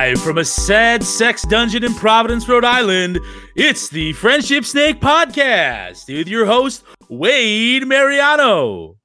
[0.00, 3.18] Live from a sad sex dungeon in Providence, Rhode Island,
[3.54, 8.96] it's the Friendship Snake Podcast with your host, Wade Mariano.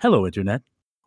[0.00, 0.60] Hello, Internet.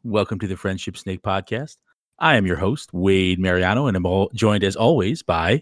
[0.03, 1.77] Welcome to the Friendship Snake Podcast.
[2.17, 5.61] I am your host, Wade Mariano, and I'm all joined as always by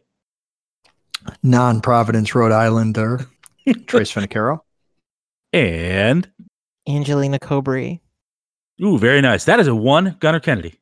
[1.43, 3.27] non Providence, Rhode Islander,
[3.85, 4.61] Trace Finicaro.
[5.51, 6.31] and
[6.87, 8.01] Angelina Cobry.
[8.81, 9.43] ooh, very nice.
[9.43, 10.75] That is a one Gunner Kennedy.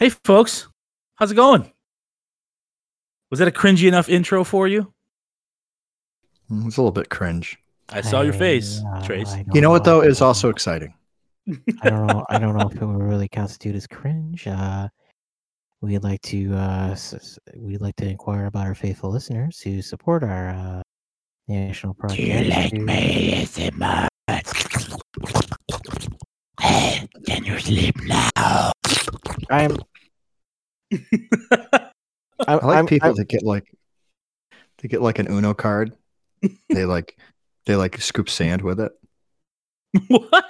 [0.00, 0.66] Hey, folks,
[1.14, 1.70] how's it going?
[3.30, 4.92] Was that a cringy enough intro for you?
[6.50, 7.58] Mm, It's a little bit cringe.
[7.88, 9.34] I saw your face, uh, Trace.
[9.36, 10.92] You don't know what, though, is I also exciting.
[11.82, 12.24] I don't know.
[12.28, 14.46] I don't know if it would really constitute as cringe.
[14.48, 14.88] Uh,
[15.80, 16.52] we'd like to.
[16.54, 20.82] Uh, s- s- we'd like to inquire about our faithful listeners who support our uh,
[21.46, 22.20] national project.
[22.20, 24.08] Do you like me ASMR?
[27.26, 28.72] Can you sleep now?
[29.50, 29.76] I'm.
[32.46, 33.72] I, I like I'm- people I'm- that get like,
[34.78, 35.92] they get like an Uno card.
[36.68, 37.16] they like,
[37.64, 38.92] they like scoop sand with it.
[40.08, 40.44] what?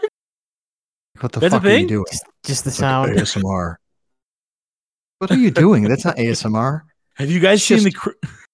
[1.20, 2.05] What the That's fuck are you doing?
[2.11, 3.12] just, just the It's like sound.
[3.12, 3.77] ASMR.
[5.19, 5.84] What are you doing?
[5.84, 6.83] That's not ASMR.
[7.14, 7.92] Have you guys It's seen the?
[7.92, 8.11] Cr-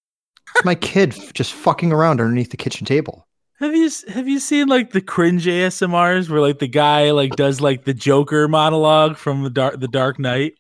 [0.65, 3.27] my kid f- just fucking around underneath the kitchen table.
[3.59, 7.61] have you have you seen like the cringe ASMRs where like the guy like does
[7.61, 10.55] like the Joker monologue from the dark the Dark Knight?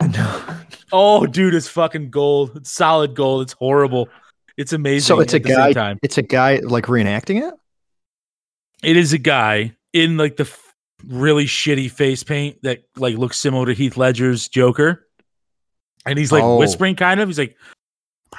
[0.92, 2.52] Oh, dude, it's fucking gold.
[2.56, 3.42] It's solid gold.
[3.42, 4.08] It's horrible.
[4.56, 5.06] It's amazing.
[5.16, 5.72] So it's a guy.
[5.72, 5.98] Time.
[6.02, 7.52] It's a guy like reenacting it.
[8.84, 10.60] It is a guy in like the f-
[11.04, 15.04] really shitty face paint that like looks similar to Heath Ledger's Joker,
[16.06, 16.58] and he's like Oh.
[16.58, 17.28] whispering kind of.
[17.28, 17.56] He's like,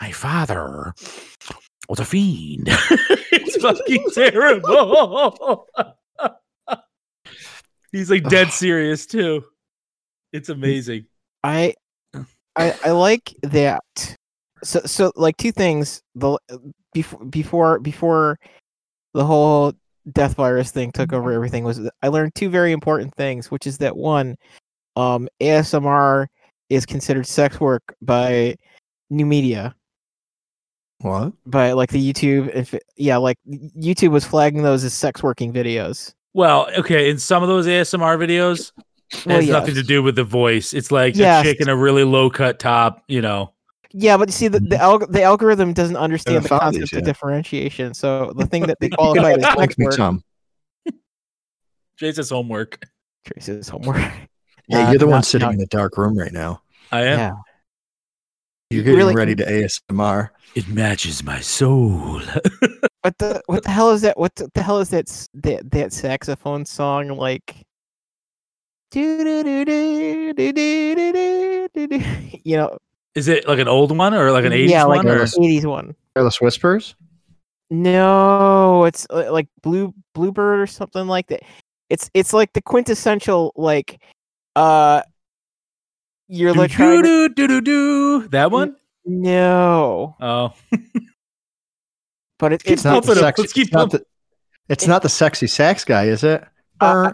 [0.02, 0.94] "My father
[1.89, 2.67] was a fiend."
[3.31, 5.67] it's fucking terrible.
[7.92, 9.44] he's like dead serious too.
[10.31, 11.08] It's amazing.
[11.45, 11.73] I,
[12.55, 13.83] I I like that.
[14.64, 16.02] So so like two things.
[16.15, 16.37] The
[16.93, 18.39] before before before
[19.14, 19.73] the whole
[20.11, 23.77] death virus thing took over everything was I learned two very important things, which is
[23.80, 24.36] that one,
[24.95, 26.27] um, ASMR
[26.70, 28.55] is considered sex work by
[29.11, 29.75] new media
[31.02, 31.33] What?
[31.45, 32.53] by like the YouTube.
[32.55, 36.14] If it- yeah, like YouTube was flagging those as sex working videos.
[36.33, 38.71] Well, okay, in some of those ASMR videos,
[39.11, 40.73] it Well, has nothing to do with the voice.
[40.73, 41.45] It's like Yes.
[41.45, 43.54] a chick in a really low cut top, you know.
[43.92, 46.98] Yeah, but you see, the the, alg- the algorithm doesn't understand the concept these of
[46.98, 47.05] yet.
[47.05, 47.94] differentiation.
[47.94, 50.23] So the thing that they qualify as sex Make me work, some.
[52.30, 52.83] Homework.
[53.26, 54.02] Trace's homework.
[54.67, 56.64] Yeah, Uh, you're the one sitting not- in the dark room right now.
[56.92, 57.20] I am.
[57.20, 57.32] Yeah.
[58.71, 60.30] You're getting Really- ready to ASMR.
[60.55, 62.20] It matches my soul.
[63.04, 64.17] What the what the hell is that?
[64.17, 65.05] What the, the hell is that
[65.36, 67.55] that that saxophone song like?
[72.45, 72.78] You know,
[73.16, 75.08] Is it like an old one or like an 80s yeah, like one?
[75.08, 75.20] an Or?
[75.20, 75.38] Yes.
[75.38, 75.95] eighties one.
[76.16, 76.95] Careless Whispers.
[77.70, 81.42] No, it's like blue bluebird or something like that.
[81.89, 84.00] It's it's like the quintessential like,
[84.56, 85.02] uh,
[86.27, 88.27] you're Do, like do, to- do, do, do.
[88.30, 88.76] That one?
[89.06, 90.54] No, Oh.
[92.39, 93.48] but it, it's It's not the sexy.
[93.48, 94.06] Keep It's not the,
[94.70, 96.44] it's not the sexy sax guy, is it?
[96.80, 97.14] Uh,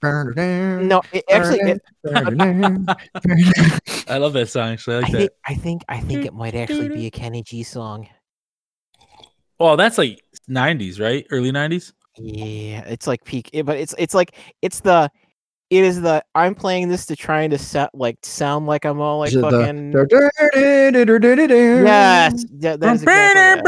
[0.00, 1.02] Burner, no.
[1.12, 1.82] It, actually, it,
[4.08, 4.96] I love that song, actually.
[4.96, 5.30] I I like think.
[5.46, 8.08] I think I think it might actually be a Kenny G song.
[9.60, 10.20] Oh, that's like
[10.50, 11.24] 90s, right?
[11.30, 11.92] Early 90s?
[12.18, 15.10] Yeah, it's like peak, but it's it's like it's the
[15.70, 19.20] it is the I'm playing this to trying to set like sound like I'm all
[19.20, 20.06] like Is it fucking the-
[21.84, 23.64] yes, that, that is exactly it.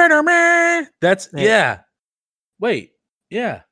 [1.00, 1.42] That's, Yeah.
[1.42, 1.78] yeah.
[2.60, 2.92] Wait.
[3.30, 3.62] Yeah.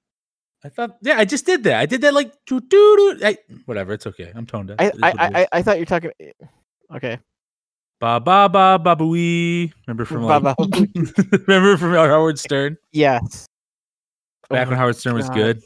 [0.64, 1.78] I thought, yeah, I just did that.
[1.78, 3.18] I did that like, doo, doo, doo.
[3.22, 3.36] I,
[3.66, 3.92] whatever.
[3.92, 4.32] It's okay.
[4.34, 4.76] I'm toned down.
[4.80, 5.46] I It is I, I.
[5.52, 6.10] I thought you're talking.
[6.94, 7.18] Okay,
[8.00, 9.72] Ba ba ba ba booey.
[9.86, 10.56] Remember from like, ba,
[11.46, 12.76] remember from Howard Stern?
[12.92, 13.46] yes.
[14.50, 15.62] Oh Back when Howard Stern was good.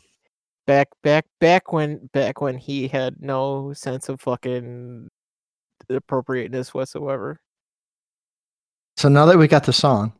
[0.67, 5.09] back back back when back when he had no sense of fucking
[5.91, 7.41] appropriateness whatsoever.
[8.97, 10.13] So now that we got the song,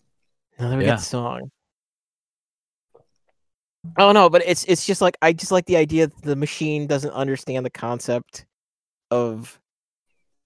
[0.59, 0.91] Now that we Yeah.
[0.93, 1.51] got the song.
[3.97, 6.87] Oh no, but it's it's just like I just like the idea that the machine
[6.87, 8.47] doesn't understand the concept
[9.11, 9.59] of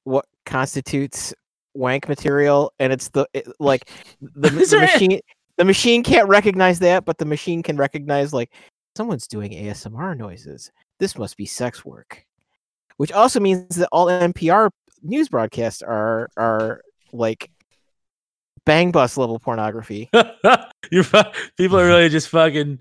[0.04, 1.34] what constitutes
[1.74, 3.90] wank material, and it's the it, like
[4.20, 5.20] the, the machine
[5.56, 8.50] the machine can't recognize that, but the machine can recognize like
[8.96, 10.70] someone's doing ASMR noises.
[10.98, 12.24] This must be sex work,
[12.96, 14.70] which also means that all NPR
[15.02, 16.82] news broadcasts are are
[17.12, 17.50] like
[18.64, 20.10] bang bus level pornography.
[20.90, 21.04] You're
[21.56, 22.78] people are really just fucking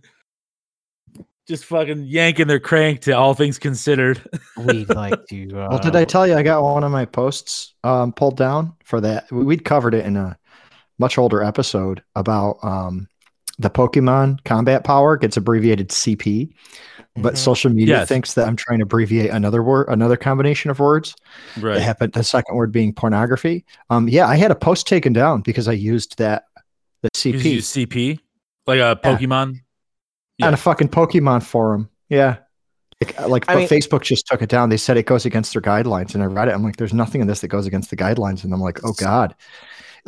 [1.52, 4.22] just fucking yanking their crank to all things considered.
[4.58, 5.50] We'd like to.
[5.52, 8.74] Uh, Well, did I tell you I got one of my posts um, pulled down
[8.86, 9.30] for that?
[9.32, 10.38] We- We'd covered it in a
[10.98, 13.08] much older episode about um,
[13.60, 16.52] the Pokemon combat power gets abbreviated CP,
[17.18, 17.38] but Mhm.
[17.38, 18.08] social media Yes.
[18.08, 21.14] thinks that I'm trying to abbreviate another word, another combination of words.
[21.58, 21.82] It right.
[21.82, 22.14] happened.
[22.14, 23.66] The second word being pornography.
[23.90, 26.46] Um, yeah, I had a post taken down because I used that
[27.04, 27.58] the You CP
[27.88, 28.20] CP
[28.68, 29.54] like a Pokemon.
[29.56, 29.60] yeah.
[30.44, 31.90] On a fucking Pokemon forum.
[32.10, 32.38] Yeah.
[33.00, 34.70] Like, uh, like but mean- Facebook just took it down.
[34.70, 36.54] They said it goes against their guidelines, and I read it.
[36.54, 38.94] I'm like, there's nothing in this that goes against the guidelines, and I'm like, oh
[38.94, 39.34] god,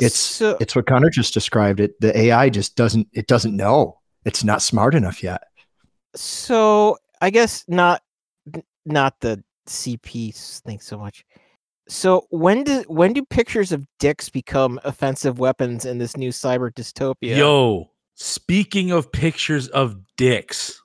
[0.00, 1.80] it's So- it's what Connor just described.
[1.80, 3.98] It the AI just doesn't it doesn't know.
[4.24, 5.42] It's not smart enough yet.
[6.14, 8.02] so I guess not
[8.86, 11.24] not the CP s- thing so much.
[11.88, 16.72] So when do when do pictures of dicks become offensive weapons in this new cyber
[16.72, 17.36] dystopia?
[17.36, 20.80] Yo, speaking of pictures of dicks.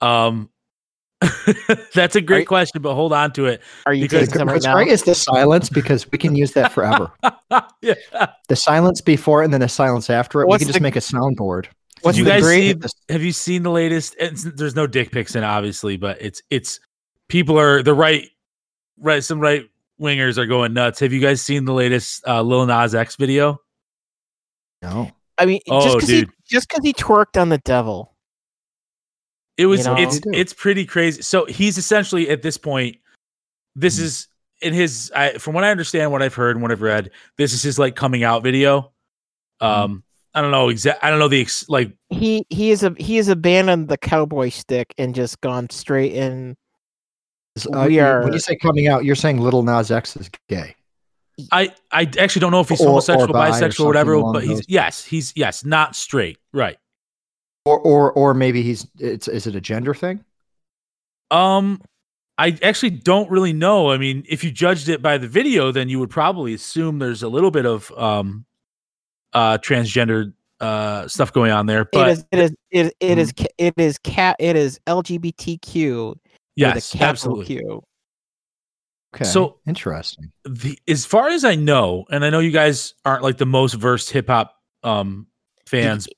[0.00, 0.50] Um
[1.94, 3.60] that's a great you- question, but hold on to it.
[3.86, 4.74] are you because- taking some right now?
[4.74, 7.10] great is the silence because we can use that forever.
[7.82, 7.94] yeah.
[8.48, 10.46] the silence before and then the silence after it.
[10.46, 11.66] What's we can just the- make a soundboard.
[12.02, 12.80] What's you guys great?
[12.84, 16.22] see have you seen the latest it's, there's no dick pics in it, obviously, but
[16.22, 16.78] it's it's
[17.28, 18.28] people are the right
[19.00, 19.68] right some right
[20.00, 21.00] wingers are going nuts.
[21.00, 23.60] Have you guys seen the latest uh Lil Nas X video?
[24.82, 25.10] No.
[25.38, 26.30] I mean, just Oh, because he dude.
[26.48, 28.14] just because he twerked on the devil.
[29.56, 29.96] It was know?
[29.96, 31.22] it's it's pretty crazy.
[31.22, 32.96] So he's essentially at this point,
[33.74, 34.02] this Mhm.
[34.02, 34.28] is
[34.62, 37.52] in his I from what I understand, what I've heard and what I've read, this
[37.52, 38.92] is his like coming out video.
[39.60, 40.04] Um
[40.34, 43.16] I don't know exact I don't know the ex- like He he is a he
[43.16, 46.56] has abandoned the cowboy stick and just gone straight in.
[47.72, 50.76] Uh, We are- when you say coming out, you're saying Lil Nas X is gay.
[51.52, 54.20] I I actually don't know if he's Or- or homosexual, bi or bisexual, or whatever,
[54.32, 56.38] but he's those- yes, he's yes, not straight.
[56.52, 56.78] Right.
[57.64, 60.24] Or or or maybe he's it's is it a gender thing?
[61.30, 61.80] Um,
[62.38, 63.90] I actually don't really know.
[63.90, 67.22] I mean, if you judged it by the video, then you would probably assume there's
[67.22, 68.46] a little bit of um,
[69.32, 71.84] uh, transgender uh stuff going on there.
[71.92, 76.08] But is it is it, it is ca- it is cat it is LGBTQ.
[76.08, 76.20] with a
[76.56, 77.44] yes, capital absolutely.
[77.58, 77.82] Q.
[79.20, 79.24] Okay.
[79.30, 80.32] So- interesting.
[80.44, 83.74] The as far as I know, and I know you guys aren't like the most
[83.74, 84.54] versed hip hop
[84.84, 85.26] um
[85.68, 86.08] fans,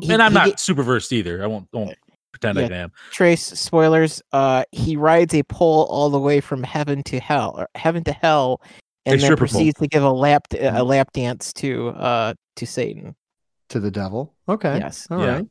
[0.00, 1.42] he- and I'm he not get- super versed either.
[1.42, 1.96] I won't won't
[2.32, 2.76] pretend Yeah.
[2.76, 2.92] I am.
[3.12, 4.22] Trace spoilers.
[4.32, 8.12] Uh, he rides a pole all the way from heaven to hell, or heaven to
[8.12, 8.60] hell,
[9.06, 9.48] and then stripper pole.
[9.60, 13.14] proceeds to give a lap a lap dance to uh to Satan.
[13.70, 14.34] To the devil.
[14.48, 14.78] Okay.
[14.78, 15.06] Yes.
[15.10, 15.26] All right.
[15.26, 15.42] Yeah.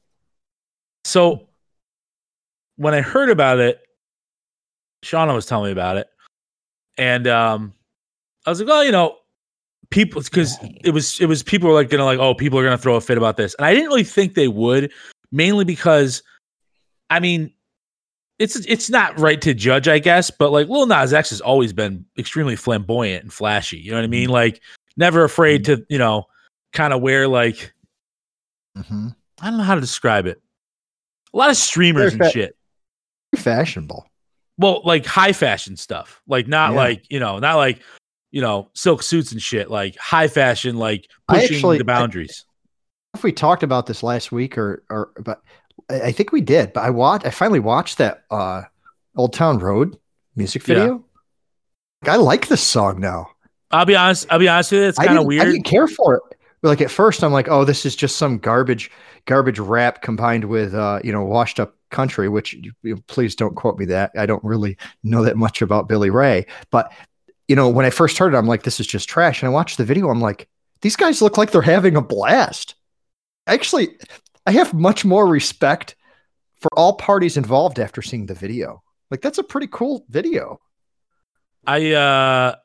[1.05, 1.47] So
[2.75, 3.79] when I heard about it,
[5.05, 6.07] Shauna was telling me about it,
[6.97, 7.73] and um,
[8.45, 9.17] I was like, well, you know,
[9.89, 12.77] people because it was it was people were like gonna like, oh, people are gonna
[12.77, 14.91] throw a fit about this, and I didn't really think they would,
[15.31, 16.23] mainly because,
[17.09, 17.53] I mean.
[18.39, 21.73] It's it's not right to judge, I guess, but like Lil Nas X has always
[21.73, 23.79] been extremely flamboyant and flashy.
[23.79, 24.29] You know what I mean?
[24.29, 24.61] Like
[24.95, 26.27] never afraid to, you know,
[26.71, 27.73] kind of wear like
[28.77, 29.07] Mm-hmm.
[29.41, 30.41] I don't know how to describe it.
[31.33, 32.57] A lot of streamers Very and fa- shit.
[33.35, 34.07] Fashionable.
[34.57, 36.21] Well, like high fashion stuff.
[36.27, 36.77] Like not Yeah.
[36.77, 37.81] like, you know, not like,
[38.31, 39.69] you know, silk suits and shit.
[39.69, 42.45] Like high fashion, like pushing actually- the boundaries.
[43.13, 45.41] I, If we talked about this last week or or but
[45.89, 48.63] I think we did, but I watched I finally watched that uh
[49.15, 49.97] Old Town Road
[50.35, 51.03] music video.
[52.03, 53.29] Like, I like this song now.
[53.71, 55.45] I'll be honest, I'll be honest with you, it's kind of didn't- I weird.
[55.53, 56.21] didn't care for it.
[56.63, 58.89] Like at first, I'm like, oh, this is just some garbage,
[59.25, 62.27] garbage rap combined with, uh, you know, washed up country.
[62.29, 64.11] Which you, you- please don't quote me that.
[64.17, 66.45] I don't really know that much about Billy Ray.
[66.71, 66.91] But
[67.47, 69.41] you know, when I first heard it, I'm like, this is just trash.
[69.41, 70.09] And I watched the video.
[70.09, 70.49] I'm like,
[70.81, 72.75] these guys look like they're having a blast.
[73.45, 73.97] Actually,
[74.45, 75.95] I have much more respect
[76.59, 78.83] for all parties involved after seeing the video.
[79.11, 80.59] Like that's a pretty cool video.
[81.65, 82.55] I uh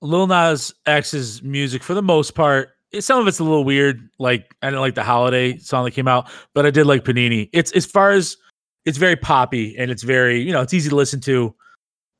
[0.00, 2.70] Lil Nas X's music for the most part,
[3.00, 4.08] some of it's a little weird.
[4.18, 7.48] Like I didn't like the holiday song that came out, but I did like Panini.
[7.52, 8.36] It's as far as
[8.84, 11.54] it's very poppy and it's very, you know, it's easy to listen to,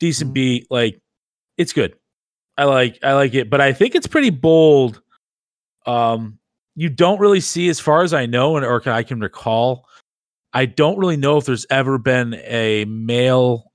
[0.00, 0.34] decent Mhm.
[0.34, 1.00] beat, like
[1.58, 1.94] it's good.
[2.56, 5.00] I like I like it, but I think it's pretty bold.
[5.86, 6.38] Um
[6.76, 9.86] you don't really see as far as I know and or can, I can recall,
[10.52, 13.70] I don't really know if there's ever been a male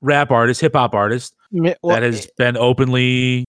[0.00, 3.44] rap artist, hip hop artist that has been openly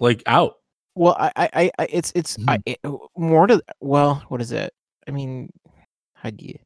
[0.00, 0.56] like out.
[0.96, 2.80] Well, I, I, I- I, it's, it's I, it,
[3.16, 3.62] more to.
[3.80, 4.72] Well, what is it?
[5.06, 5.50] I mean,
[6.14, 6.58] how do you?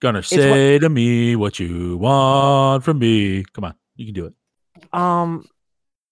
[0.00, 3.44] Gonna what- say to me what you want from me.
[3.52, 4.34] Come on, you can do it.
[4.92, 5.44] Um,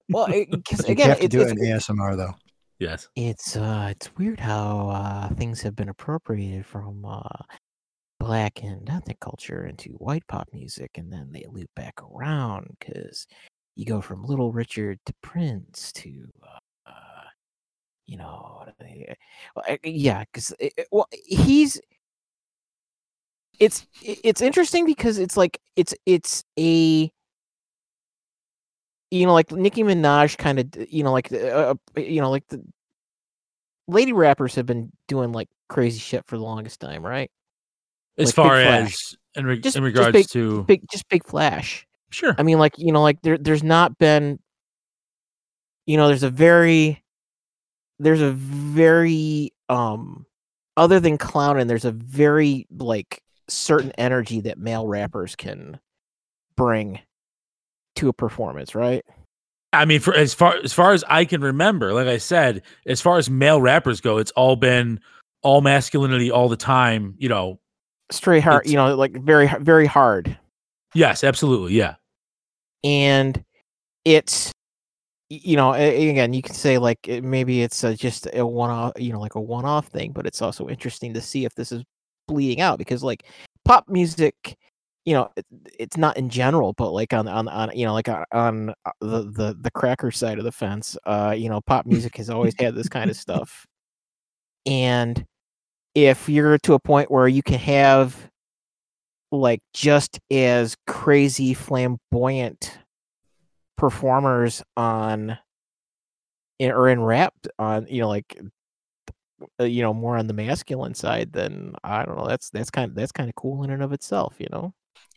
[0.09, 2.35] well, because You have to it's, do it in ASMR though.
[2.79, 3.09] Yes.
[3.15, 7.45] It's uh it's weird how uh things have been appropriated from uh
[8.19, 13.27] black and ethnic culture into white pop music and then they loop back around cuz
[13.76, 16.29] you go from Little Richard to Prince to
[16.87, 16.91] uh
[18.07, 19.14] you know eh,
[19.57, 20.52] well, eh, yeah cuz
[20.91, 21.81] well he's
[23.59, 27.11] it's it's interesting because it's like it's it's a
[29.11, 32.64] you know, like Nicki Minaj kind of, you know, like, uh, you know, like the
[33.87, 37.31] lady rappers have been doing like crazy shit for the longest time, right?
[38.17, 41.26] As Like far as in, re- Just- in just regards big- to Big, just big
[41.26, 41.87] flash.
[42.12, 44.38] Sure, I mean, like, you know, like there, there's not been,
[45.87, 47.02] you know, there's a very,
[47.99, 50.26] there's a very, um,
[50.76, 55.78] other than clowning, there's a very like certain energy that male rappers can
[56.57, 57.00] bring
[57.97, 59.04] to a performance, right?
[59.73, 63.00] I mean, for as far as far as I can remember, like I said, as
[63.00, 65.00] far as male rappers go, it's all been
[65.42, 67.14] all masculinity all the time.
[67.19, 67.59] You know,
[68.11, 70.37] Straight hard, you know, like very, very hard.
[70.95, 71.95] yes, absolutely, yeah,
[72.85, 73.43] and
[74.05, 74.53] it's
[75.29, 79.12] you know again you can say like maybe it's uh just a one off you
[79.12, 81.83] know like a one off thing but it's also interesting to see if this is
[82.29, 83.25] bleeding out because like
[83.65, 84.57] pop music
[85.05, 85.47] you know it,
[85.79, 88.91] it's not in general but like on on, on you know like on, on uh,
[89.01, 92.55] the, the the cracker side of the fence uh you know pop music has always
[92.59, 93.67] had this kind of stuff.
[94.67, 95.25] And
[95.95, 98.31] if you're to a point where you can have
[99.33, 102.79] like just as crazy flamboyant
[103.77, 105.37] performers on
[106.59, 108.39] in, or in rap on you know like
[109.61, 112.91] uh, you know more on the masculine side then i don't know that's that's kind
[112.91, 114.73] of that's kind of cool in and of itself you know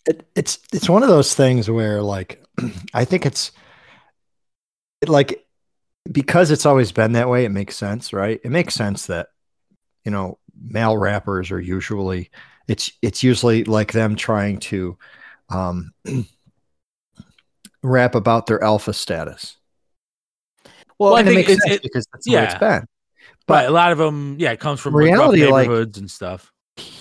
[0.05, 2.43] it, it's it's one of those things where like
[2.93, 3.51] I think it's
[5.01, 5.45] it, like
[6.11, 7.45] because it's always been that way.
[7.45, 8.39] It makes sense, right?
[8.43, 9.29] It makes sense that
[10.03, 12.29] you know male rappers are usually
[12.67, 14.97] it's it's usually like them trying to
[15.49, 15.91] um,
[17.83, 19.57] rap about their alpha status.
[20.97, 22.79] well, Well, I it think sense it- because that's the way it's yeah.
[22.79, 22.87] been.
[23.47, 26.51] but a lot of them, yeah, it comes from Reality, like- neighborhoods and stuff.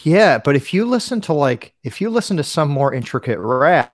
[0.04, 3.92] Yeah, but if you listen to like if you listen to some more intricate rap,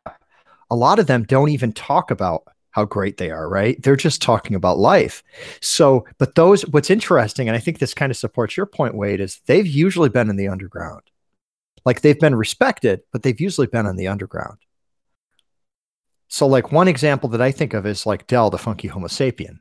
[0.70, 3.80] a lot of them don't even talk about how great they are, right?
[3.82, 5.22] They're just talking about life.
[5.62, 9.20] So, but those what's interesting and I think this kind of supports your point Wade
[9.20, 11.02] is they've usually been in the underground.
[11.84, 14.58] Like they've been respected, but they've usually been in the underground.
[16.28, 19.58] So like one example that I think of is like Del the Funky Homosapien.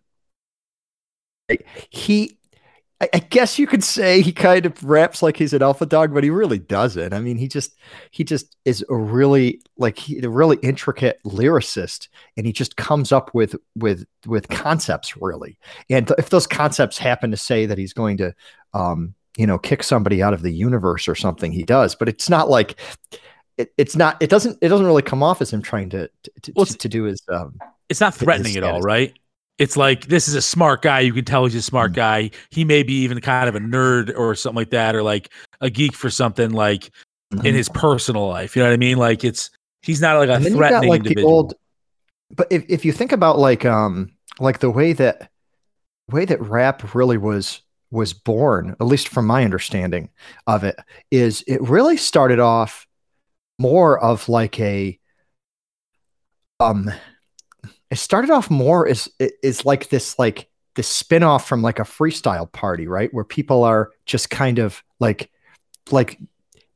[1.90, 2.40] He
[3.02, 6.24] I, guess you could say he kind of raps like he's an alpha dog, but
[6.24, 7.14] he really doesn't.
[7.14, 7.78] I mean, he just
[8.12, 13.14] he just is a really like he, a really intricate lyricist, and he just comes
[13.14, 15.58] up with with with concepts really.
[15.90, 18.34] And if those concepts happen to say that he's going to,
[18.74, 21.96] um, you know, kick somebody out of the universe or something, he does.
[21.96, 22.80] But it's not like
[23.58, 24.18] it, it's not.
[24.22, 24.58] It doesn't.
[24.62, 26.10] It doesn't really come off as him trying to
[26.42, 27.22] to, Well, to, to do his.
[27.30, 27.58] Um,
[27.90, 29.14] It's not threatening at all, right?
[29.58, 31.02] It's like this is a smart guy.
[31.02, 31.96] You can tell he's a smart Mhm.
[31.96, 32.32] guy.
[32.50, 35.70] He may be even kind of a nerd or something like that, or like a
[35.70, 36.92] geek for something like
[37.44, 38.56] in his personal life.
[38.56, 38.98] You know what I mean?
[38.98, 39.50] Like it's
[39.82, 41.34] he's not like a and then got threatening like the individual.
[41.34, 41.54] old
[42.36, 44.10] but if, if you think about like um
[44.40, 45.30] like the way that
[46.10, 50.10] way that rap really was was born at least from my understanding
[50.48, 50.78] of it
[51.12, 52.86] is it really started off
[53.58, 54.98] more of like a
[56.60, 56.92] um
[57.92, 62.50] it started off more as is like this like this spin-off from like a freestyle
[62.52, 63.14] party right?
[63.14, 65.30] Where people are just kind of like
[65.92, 66.18] like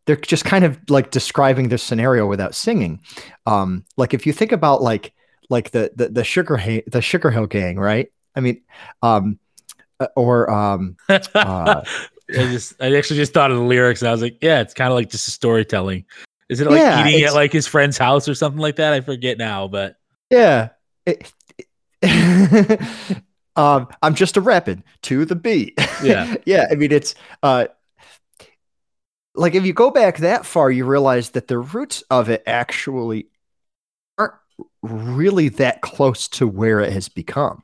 [0.05, 3.01] they're just kind of like describing this scenario without singing.
[3.45, 5.13] Um like if you think about like
[5.49, 8.11] like the the, the sugar ha- the Sugarhill Gang right?
[8.35, 8.61] I mean
[9.01, 9.39] um
[10.15, 11.83] or um uh, I
[12.29, 14.89] just I actually just thought of the lyrics and I was like, yeah, it's kind
[14.91, 16.05] of like just a storytelling.
[16.49, 18.93] Is it like Yeah, eating at like his friend's house or something like that?
[18.93, 19.95] I forget now, but
[20.29, 20.69] yeah
[21.05, 21.31] It-
[23.55, 26.35] um i'm just a rapping to the beat Yeah.
[26.45, 27.67] yeah i mean it's uh
[29.35, 33.27] like if you go back that far you realize that the roots of it actually
[34.17, 34.33] aren't
[34.81, 37.63] really that close to where it has become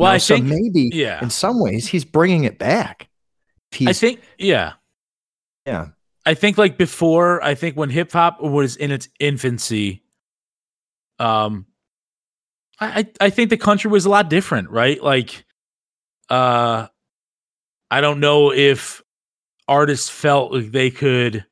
[0.00, 1.22] You well, know, I so think maybe yeah.
[1.22, 3.10] in some ways he's bringing it back
[3.70, 4.72] he's, I think yeah.
[5.66, 5.88] yeah
[6.26, 10.02] I think like before, I think when hip hop was in its infancy,
[11.18, 11.66] um,
[12.78, 15.02] I I think the country was a lot different, right?
[15.02, 15.44] Like,
[16.28, 16.88] uh,
[17.90, 19.02] I don't know if
[19.66, 21.46] artists felt like they could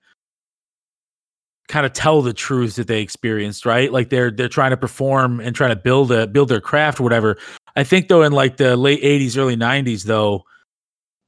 [1.69, 3.93] kind of tell the truths that they experienced, right?
[3.93, 7.03] Like they're they're trying to perform and trying to build a build their craft or
[7.03, 7.39] whatever.
[7.77, 10.45] I think though in like the late 80s, early 90s though,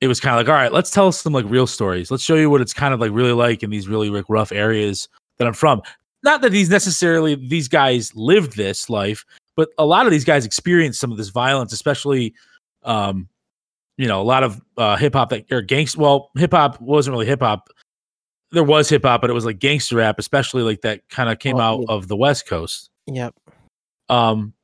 [0.00, 2.10] it was kind of like, all right, let's tell some like real stories.
[2.10, 4.50] Let's show you what it's kind of like really like in these really like rough
[4.50, 5.82] areas that I'm from.
[6.22, 9.24] Not that these necessarily these guys lived this life,
[9.56, 12.34] but a lot of these guys experienced some of this violence, especially
[12.82, 13.28] um,
[13.98, 17.12] you know, a lot of uh hip hop that or gangster well, hip hop wasn't
[17.12, 17.68] really hip hop.
[18.52, 21.38] There was hip hop, but it was like gangster rap, especially like that kind of
[21.38, 21.94] came Well, out yeah.
[21.94, 22.90] of the West Coast.
[23.06, 23.34] Yep.
[24.08, 24.54] Um,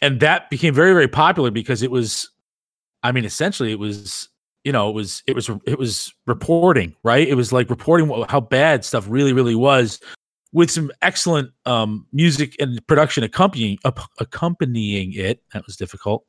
[0.00, 2.30] and that became very, very popular because it was,
[3.02, 4.28] I mean, essentially, it was,
[4.64, 7.26] you know, it was, it was, it was reporting, right?
[7.26, 10.00] It was like reporting how bad stuff really, really was,
[10.52, 15.42] with some excellent um music and production accompanying up, accompanying it.
[15.54, 16.26] That was difficult.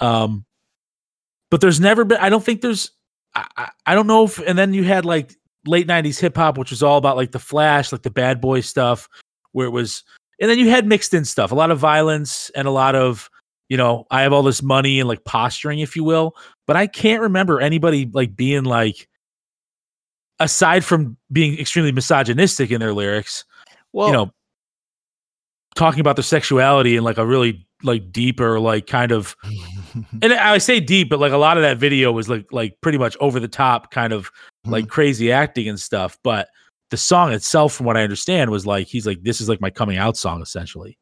[0.00, 0.44] Um,
[1.50, 2.18] but there's never been.
[2.18, 2.90] I don't think there's.
[3.34, 4.38] I, I, I don't know if.
[4.38, 5.34] And then you had like
[5.66, 8.60] late '90s hip hop, which was all about like the Flash, like the bad boy
[8.60, 9.08] stuff,
[9.52, 10.04] where it was
[10.40, 13.30] and then you had mixed in stuff a lot of violence and a lot of
[13.68, 16.34] you know i have all this money and like posturing if you will
[16.66, 19.08] but i can't remember anybody like being like
[20.40, 23.44] aside from being extremely misogynistic in their lyrics
[23.92, 24.30] Well, you know
[25.74, 29.36] talking about their sexuality in like a really like deeper like kind of
[30.22, 32.98] and i say deep but like a lot of that video was like like pretty
[32.98, 34.30] much over the top kind of
[34.64, 36.48] like crazy acting and stuff but
[36.90, 39.70] the song itself from what i understand was like he's like this is like my
[39.70, 40.98] coming out song essentially.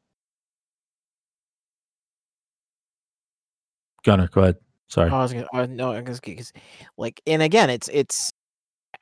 [4.05, 4.57] Gunner go ahead.
[4.93, 5.11] Sorry.
[5.11, 6.53] I was gonna, uh, no, because
[6.99, 8.31] like, and again, it's it's,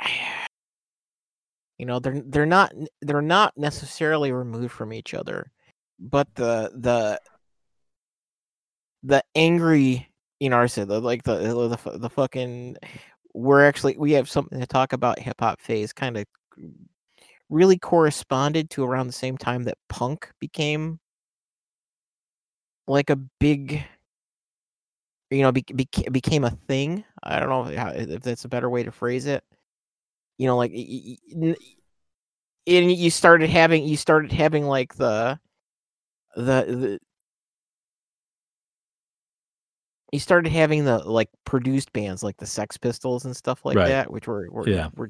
[1.79, 5.51] you know, they're they're not they're not necessarily removed from each other,
[5.99, 7.21] but the the
[9.03, 12.77] the angry, you know, I said the, like the the the, the fucking,
[13.35, 16.25] we're actually we have something to talk about hip hop phase kind of
[17.49, 20.99] really corresponded to around the same time that punk became
[22.87, 23.85] like a big
[25.31, 27.05] you know, bec- bec- became a thing.
[27.23, 29.45] I don't know how, if that's a better way to phrase it.
[30.39, 31.57] You know, like, and
[32.67, 35.39] you started having, you started having like the,
[36.35, 36.99] the, the,
[40.13, 43.89] you started having the like produced bands like the Sex Pistols and stuff like Right.
[43.89, 44.89] that, which were, were Yeah.
[44.97, 45.09] were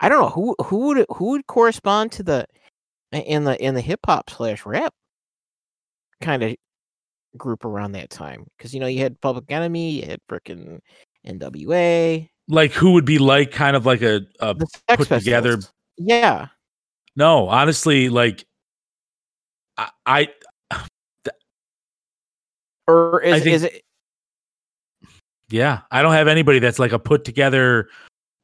[0.00, 2.46] I don't know who who would who would correspond to the
[3.12, 4.94] in the in the hip hop slash rap
[6.22, 6.56] kind of
[7.36, 10.80] group around that time because you know you had Public Enemy, you had frickin'
[11.26, 14.54] NWA, like who would be like kind of like a, a
[14.96, 15.58] put together
[15.98, 16.46] Yeah,
[17.14, 18.44] no honestly like
[19.76, 20.28] i, I
[22.88, 23.82] or is, think- is it?
[25.50, 27.88] Yeah, I don't have anybody that's like a put together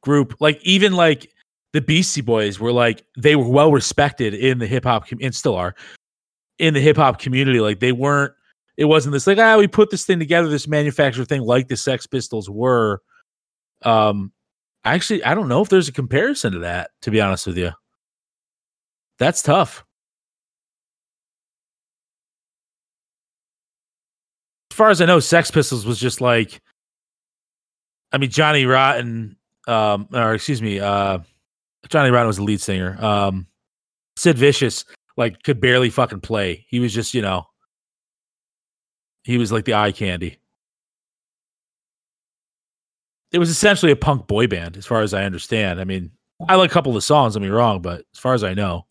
[0.03, 0.35] group.
[0.39, 1.31] Like even like
[1.73, 5.33] the Beastie Boys were like they were well respected in the hip hop com- and
[5.33, 5.75] still are
[6.59, 7.59] in the hip hop community.
[7.59, 8.33] Like they weren't.
[8.75, 11.77] It wasn't this like ah we put this thing together, this manufactured thing like the
[11.77, 13.01] Sex Pistols were.
[13.83, 14.31] Um,
[14.83, 16.91] actually, I don't know if there's a comparison to that.
[17.03, 17.71] To be honest with you,
[19.17, 19.83] that's tough.
[24.71, 26.61] As far as I know, Sex Pistols was just like
[28.11, 31.19] I mean, Johnny Rotten, um, or excuse me, uh,
[31.89, 32.97] Johnny Rotten was the lead singer.
[33.03, 33.47] Um,
[34.15, 34.85] Sid Vicious,
[35.17, 36.65] like, could barely fucking play.
[36.69, 37.45] He was just, you know,
[39.23, 40.39] he was like the eye candy.
[43.31, 45.81] It was essentially a punk boy band, as far as I understand.
[45.81, 46.11] I mean,
[46.47, 48.87] I like a couple of the songs, get wrong, but as far as I know,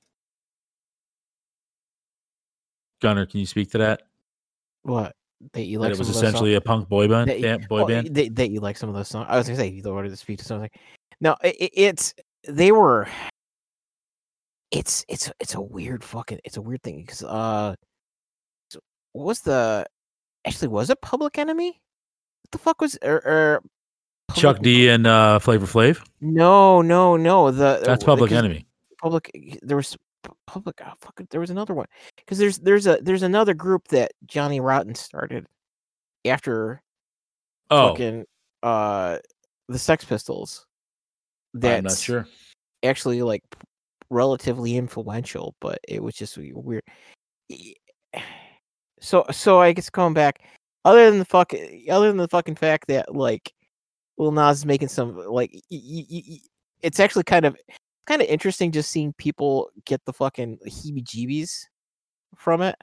[3.00, 4.02] Gunner, can you speak to that?
[4.82, 5.14] What
[5.52, 5.92] that you that like?
[5.92, 6.58] it was some of those essentially songs?
[6.58, 8.14] a punk boy band, that, band- boy well, band.
[8.14, 9.26] That, that you like some of those songs.
[9.28, 10.70] I was gonna say you wanted to speak to something.
[11.20, 12.14] No, it, it- it's
[12.46, 13.08] they were.
[14.72, 17.76] It's it's it's a weird fucking it's a weird thing because uh,
[19.12, 19.86] what was the
[20.46, 21.80] actually was it Public Enemy?
[22.42, 23.62] What the fuck was er, er,
[24.34, 26.04] Chuck D and uh, Flavor Flav.
[26.20, 27.50] No, no, no.
[27.50, 28.66] The That's Public Enemy.
[29.00, 29.58] Public.
[29.62, 29.96] There was
[30.26, 30.80] pu- public.
[30.84, 31.86] Oh, fuck it, there was another one
[32.16, 35.46] because there's there's a there's another group that Johnny Rotten started
[36.24, 36.82] after
[37.70, 38.24] Oh, fucking
[38.62, 39.18] uh
[39.68, 40.66] the Sex Pistols.
[41.54, 42.26] I'm That's not sure.
[42.84, 43.42] actually like
[44.10, 46.82] relatively influential, but it was just weird.
[49.00, 50.40] So so I guess going back,
[50.86, 51.52] other than the fuck,
[51.90, 53.52] other than the fucking fact that like
[54.16, 56.38] Lil Nas is making some like y- y- y-
[56.80, 57.56] it's actually kind of
[58.06, 61.64] kind of interesting just seeing people get the fucking heebie-jeebies
[62.36, 62.76] from it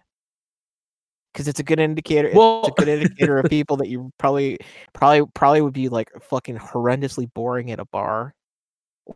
[1.31, 2.29] because it's a good indicator.
[2.33, 4.57] It's a good indicator of people that you probably
[4.93, 8.35] probably probably would be like fucking horrendously boring at a bar.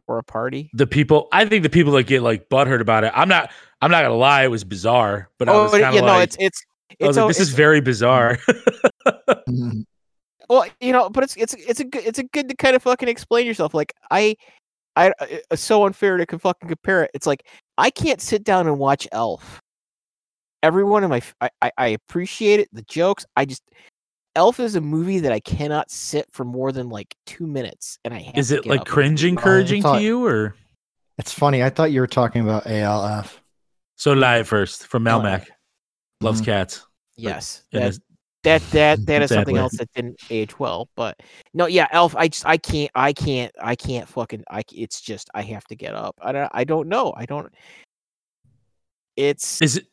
[0.08, 0.70] or a party.
[0.74, 3.12] The people, I think the people that get like butthurt about it.
[3.16, 3.52] I'm not.
[3.82, 4.44] I'm not gonna lie.
[4.44, 6.96] It was bizarre, but I Oh, was but kind yeah, of no, it's it's I
[7.00, 8.38] it's like, this is very bizarre.
[9.48, 9.86] Mhm.
[10.50, 12.84] well, you know, but it's it's it's a good it's a good to kind of
[12.84, 13.74] fucking explain yourself.
[13.74, 14.36] Like I,
[14.98, 15.14] I
[15.52, 17.12] it's so unfair to co- fucking compare it.
[17.14, 17.46] It's like
[17.78, 19.62] I can't sit down and watch Elf.
[20.64, 21.22] Everyone in my
[21.62, 23.26] I I appreciate it, the jokes.
[23.36, 23.64] I just
[24.36, 28.14] Elf is a movie that I cannot sit for more than like two minutes, and
[28.14, 30.56] I have is to it get like cringe encouraging thought- to you, or
[31.20, 31.64] It's funny.
[31.64, 33.42] I thought you were talking about ALF.
[33.96, 35.48] so did I at first from Melmac?
[36.22, 36.46] Loves Mhm.
[36.46, 36.86] cats.
[37.16, 38.00] Yes, in that his-
[38.48, 40.88] that that that is something else that didn't age well.
[40.96, 41.20] But
[41.54, 42.16] no, yeah, Elf.
[42.16, 44.64] I just I can't I can't I can't fucking I.
[44.74, 46.16] It's just I have to get up.
[46.22, 47.14] I don't I don't know.
[47.16, 47.54] I don't.
[49.16, 49.88] It's Is it?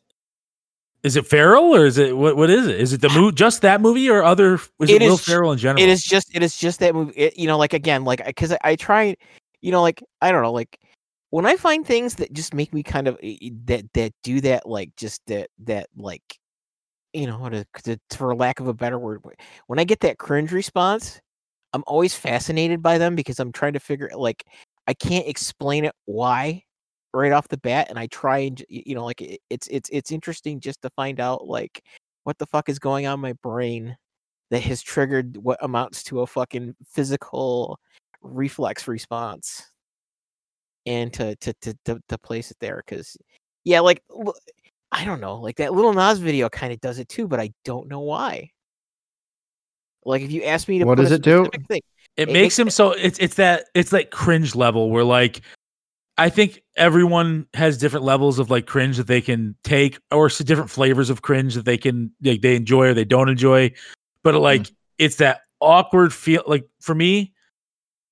[1.02, 2.36] Is it Ferrell or is it what?
[2.36, 2.80] What is it?
[2.80, 3.34] Is it the movie?
[3.34, 4.54] Just that movie or other?
[4.54, 5.82] Is it, It Will Ferrell in general?
[5.82, 7.12] it is just it is just that movie.
[7.14, 9.14] It, you know, like again, like because I, I try,
[9.60, 10.78] you know, like I don't know, like
[11.28, 14.40] when I find things that just make me kind of eh, eh, that that do
[14.42, 16.38] that, like just that that like,
[17.14, 19.22] you know, to, to, for lack of a better word,
[19.68, 21.20] when I get that cringe response,
[21.72, 24.44] I'm always fascinated by them because I'm trying to figure like
[24.86, 26.62] I can't explain it why
[27.12, 30.12] right off the bat, and I try and you know, like it, it's it's it's
[30.12, 31.82] interesting just to find out like
[32.24, 33.96] what the fuck is going on my brain
[34.50, 37.78] that has triggered what amounts to a fucking physical
[38.22, 39.70] reflex response
[40.86, 43.16] and to to to to, to place it there because
[43.64, 44.02] yeah like
[44.94, 47.50] i don't know like that Lil Nas video kind of does it too but i
[47.64, 48.50] don't know why
[50.04, 51.48] like if you ask me to What put does a it do?
[51.68, 51.80] thing,
[52.16, 55.42] it it makes makes him so it's it's that it's like cringe level where like
[56.16, 60.70] I think everyone has different levels of like cringe that they can take or different
[60.70, 63.72] flavors of cringe that they can like they enjoy or they don't enjoy.
[64.22, 64.42] But mm-hmm.
[64.42, 67.32] like it's that awkward feel like for me,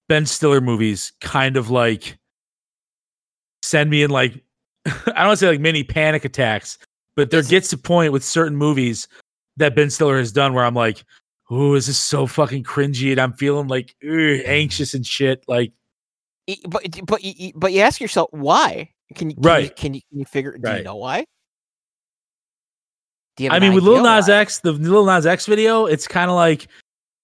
[0.09, 2.19] Ben Stiller movies kind of like
[3.63, 4.43] send me in like
[5.15, 6.79] I don't say like mini panic attacks,
[7.17, 9.09] but there gets a point with certain movies
[9.57, 11.05] that Ben Stiller has done where I'm like,
[11.51, 15.45] oh, this is so fucking cringy, and I'm feeling like anxious and shit.
[15.47, 15.73] Like,
[16.69, 17.21] but but
[17.55, 19.65] but you ask yourself why can you can Right.
[19.65, 20.85] you, can you can you figure do you Right.
[20.85, 21.25] know why
[23.39, 24.35] you I mean, with Lil Nas why?
[24.35, 26.69] X, the Lil Nas X video, it's kind of like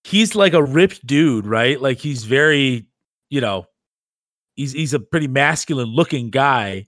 [0.05, 1.81] he's like a ripped dude, right?
[1.81, 2.87] Like he's very,
[3.31, 3.67] you know,
[4.55, 6.88] he's he's a pretty masculine looking guy.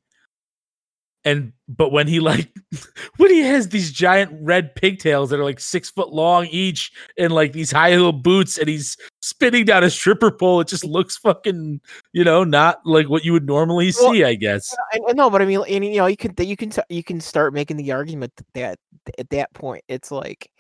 [1.24, 2.50] And but when he like
[3.18, 7.33] when he has these giant red pigtails that are like six foot long each and
[7.33, 11.18] like these high heel boots and he's spinning down a stripper pole, it just looks
[11.18, 11.80] fucking,
[12.12, 14.74] you know, not like what you would normally Well, see, I guess.
[14.92, 17.20] I, I know, but I mean, and, you know, you can you can you can
[17.20, 18.78] start making the argument that
[19.18, 20.50] at that point, it's like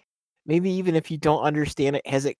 [0.46, 2.36] maybe even if you don't understand it, has it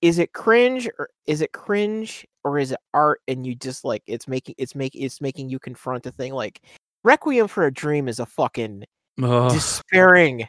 [0.00, 3.20] is it cringe or is it cringe or is it art?
[3.28, 6.62] And you just like it's making it's making it's making you confront a thing like
[7.04, 8.84] Requiem for a Dream is a fucking
[9.22, 9.50] Ugh.
[9.52, 10.48] despairing.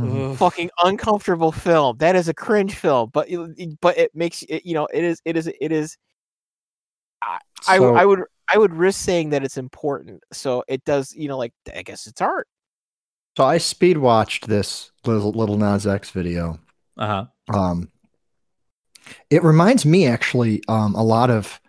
[0.00, 0.34] Ugh.
[0.38, 1.98] fucking uncomfortable film.
[1.98, 5.20] That is a cringe film, but you- but it makes it you know it is
[5.26, 5.98] it is it is.
[7.20, 7.38] I
[7.68, 8.20] I w- So- I would
[8.52, 10.22] I would risk saying that it's important.
[10.32, 12.48] So it does, you know, like I guess it's art.
[13.36, 16.58] So I speed watched this little little Nas X video.
[16.96, 17.26] Uh-huh.
[17.54, 17.90] Um,
[19.30, 21.60] it reminds me actually um, a lot of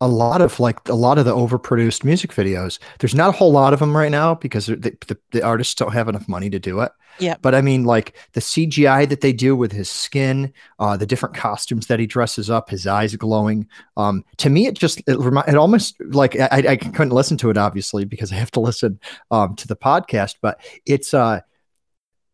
[0.00, 2.78] a lot of like a lot of the overproduced music videos.
[2.98, 5.92] There's not a whole lot of them right now because the, the, the artists don't
[5.92, 6.92] have enough money to do it.
[7.18, 7.36] Yeah.
[7.40, 11.34] But I mean, like the CGI that they do with his skin, uh, the different
[11.34, 13.68] costumes that he dresses up, his eyes glowing.
[13.96, 17.50] Um, to me, it just it, remi- it almost like I, I couldn't listen to
[17.50, 21.40] it obviously because I have to listen um, to the podcast, but it's uh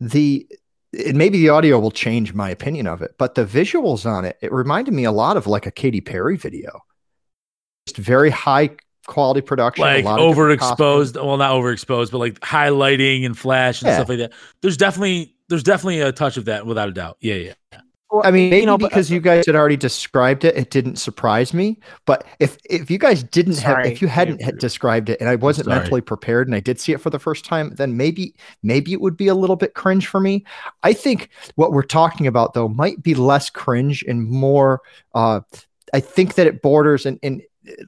[0.01, 0.49] the
[0.93, 4.37] and maybe the audio will change my opinion of it, but the visuals on it,
[4.43, 6.83] it reminded me a lot of like a Katy Perry video.
[7.87, 8.71] Just very high
[9.07, 13.83] quality production, like a lot of overexposed well not overexposed but like highlighting and flash
[13.83, 13.97] and Yeah.
[13.97, 17.35] stuff like that there's definitely there's definitely a touch of that without a doubt yeah
[17.35, 17.81] yeah
[18.13, 20.71] Well, I mean, maybe you know, but- because you guys had already described it, it
[20.71, 21.81] didn't surprise me.
[22.07, 25.35] But if if you guys didn't have, if you hadn't had described it, and I
[25.35, 25.79] wasn't sorry.
[25.81, 29.01] mentally prepared, and I did see it for the first time, then maybe maybe it
[29.01, 30.45] would be a little bit cringe for me.
[30.85, 34.81] I think what we're talking about though might be less cringe and more.
[35.15, 35.41] Uh,
[35.95, 37.43] I think that it borders in, in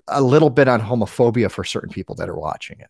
[0.09, 2.89] a little bit on homophobia for certain people that are watching it.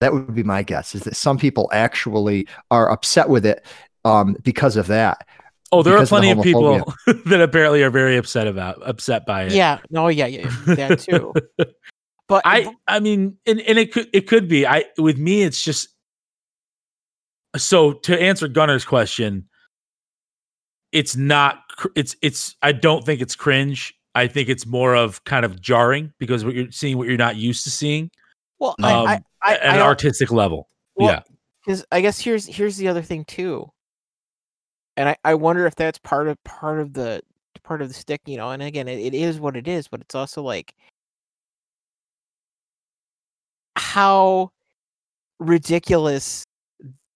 [0.00, 0.94] That would be my guess.
[0.94, 3.64] Is that some people actually are upset with it
[4.04, 5.26] um, because of that.
[5.70, 6.94] oh there are Because of the plenty of people
[7.26, 11.32] that apparently are very upset about upset by it yeah, no, yeah, yeah, that too.
[12.28, 15.62] But i i mean and, and it could it could be i with me it's
[15.62, 15.88] just
[17.56, 19.48] so to answer gunner's question
[20.92, 25.22] it's not cr- it's it's i don't think it's cringe I think it's more of
[25.24, 28.10] kind of jarring because what you're seeing what you're not used to seeing
[28.58, 30.68] Well, um, I, I, I, at an artistic level.
[30.96, 31.20] well, yeah.
[31.64, 33.70] because I guess here's here's the other thing too,
[34.96, 37.22] and I, I wonder if that's part of part of the
[37.62, 38.50] part of the stick, you know.
[38.50, 40.74] And again, it, it is what it is, but it's also like
[43.76, 44.50] how
[45.38, 46.44] ridiculous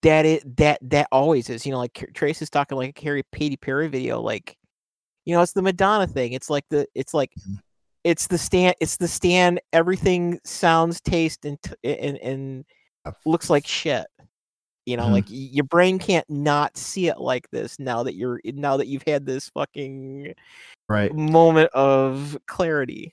[0.03, 1.67] that it that that always is.
[1.67, 4.56] You know, like Trace is talking like a Carrie Katy Perry video, like
[5.27, 6.33] you know, it's the Madonna thing.
[6.33, 7.59] It's like the it's like Mhm.
[8.05, 12.65] it's the stand it's the stand everything sounds taste and t- and and
[13.25, 14.07] looks like shit
[14.85, 15.13] you know Mhm.
[15.13, 19.03] like your brain can't not see it like this now that you're now that you've
[19.07, 20.33] had this fucking
[20.89, 21.13] Right.
[21.13, 23.13] moment of clarity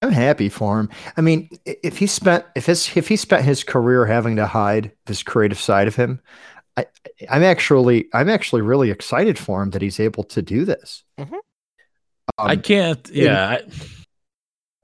[0.00, 0.90] I'm happy for him.
[1.16, 4.92] I mean, if he spent if his if he spent his career having to hide
[5.06, 6.20] this creative side of him,
[6.78, 6.86] I
[7.30, 11.04] I'm actually I'm actually really excited for him that he's able to do this.
[11.18, 11.38] Mhm.
[12.38, 13.10] I Um, can't.
[13.10, 13.48] Yeah.
[13.48, 13.62] I,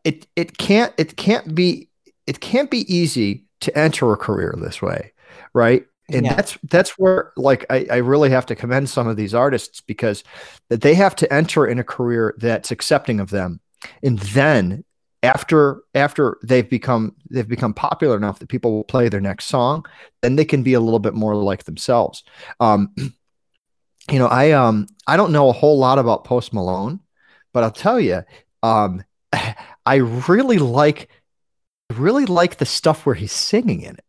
[0.05, 1.89] it it can't it can't be
[2.27, 5.13] it can't be easy to enter a career this way,
[5.55, 5.85] right?
[6.13, 6.35] And Yeah.
[6.35, 10.25] that's that's where like I, I really have to commend some of these artists because
[10.69, 13.61] that they have to enter in a career that's accepting of them,
[14.03, 14.85] and then
[15.25, 19.85] after after they've become they've become popular enough that people will play their next song,
[20.23, 22.23] then they can be a little bit more like themselves.
[22.61, 22.95] Um,
[24.11, 27.01] you know, I um I don't know a whole lot about Post Malone,
[27.53, 28.23] but I'll tell you,
[28.63, 29.03] um,
[29.87, 31.09] I really like
[31.93, 34.05] really like the stuff where he's singing in it.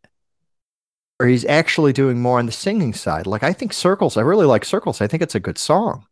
[1.18, 3.26] Where he's actually doing more on the singing side.
[3.26, 5.00] Like I think Circles, I really like Circles.
[5.00, 6.04] I think it's a good song.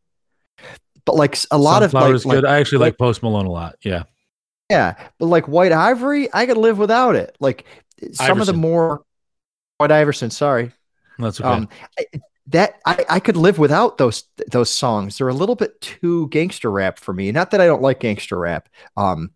[1.04, 2.44] But like a lot of like, Sunflower's like good.
[2.46, 3.76] I actually like- like Post Malone a lot.
[3.82, 4.04] Yeah.
[4.74, 7.36] Yeah, but like White Ivory, I could live without it.
[7.40, 7.64] Like
[8.12, 9.04] some of the more
[9.78, 10.72] White Iverson, sorry.
[11.18, 11.48] That's okay.
[11.48, 12.04] Um, I,
[12.48, 15.18] that I, I could live without those those songs.
[15.18, 17.32] They're a little bit too gangster rap for me.
[17.32, 18.68] Not that I don't like gangster rap.
[18.96, 19.30] Um,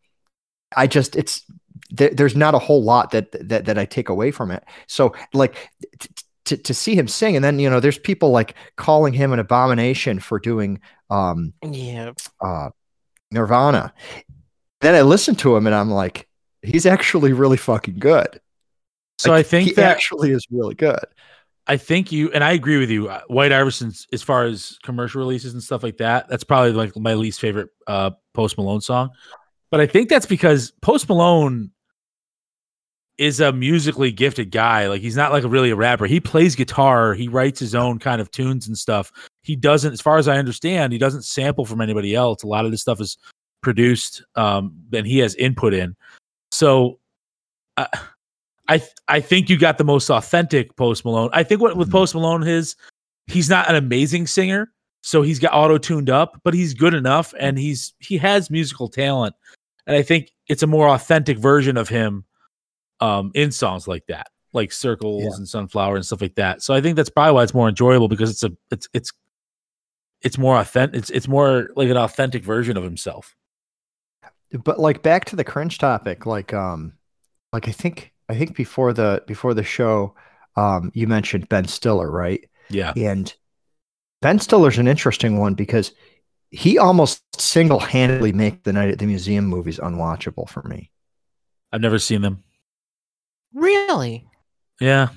[0.76, 1.44] I just it's
[1.90, 4.64] there, there's not a whole lot that that that I take away from it.
[4.88, 8.30] So like t- t- to to see him sing, and then you know there's people
[8.30, 12.70] like calling him an abomination for doing um yeah uh
[13.30, 13.92] Nirvana.
[14.80, 16.28] Then I listen to him and I'm like,
[16.62, 18.40] he's actually really fucking good.
[19.18, 21.04] so Like, I think he that actually is really good.
[21.66, 23.08] I think you and I agree with you.
[23.08, 26.28] uh, White Iverson's as far as commercial releases and stuff like that.
[26.28, 29.10] That's probably like my least favorite uh, Post Malone song.
[29.70, 31.72] But I think that's because Post Malone
[33.18, 34.86] is a musically gifted guy.
[34.86, 36.06] Like he's not like a really a rapper.
[36.06, 37.12] He plays guitar.
[37.14, 39.12] He writes his own kind of tunes and stuff.
[39.42, 42.44] He doesn't, as far as I understand, he doesn't sample from anybody else.
[42.44, 43.18] A lot of this stuff is
[43.62, 45.96] produced um, and he has input in.
[46.50, 46.98] So
[47.76, 47.86] uh,
[48.68, 51.30] I th- I think you got the most authentic Post Malone.
[51.32, 51.92] I think what with Mhm.
[51.92, 52.76] Post Malone is
[53.26, 57.34] he's not an amazing singer, so he's got auto tuned up, but he's good enough
[57.38, 59.34] and he's he has musical talent.
[59.86, 62.24] And I think it's a more authentic version of him
[63.00, 65.30] um in songs like that, like Circles Yeah.
[65.36, 66.62] and Sunflower and stuff like that.
[66.62, 69.12] So I think that's probably why it's more enjoyable because it's a it's it's
[70.20, 73.34] it's more authentic it's it's more like an authentic version of himself.
[74.52, 76.94] But like back to the cringe topic, like um
[77.52, 80.14] like I think I think before the before the show,
[80.56, 82.48] um, you mentioned Ben Stiller, right?
[82.70, 82.92] Yeah.
[82.96, 83.34] And
[84.20, 85.92] Ben Stiller's an interesting one because
[86.50, 90.90] he almost single-handedly make the Night at the Museum movies unwatchable for me.
[91.72, 92.42] I've never seen them.
[93.54, 94.26] really
[94.80, 95.08] Yeah.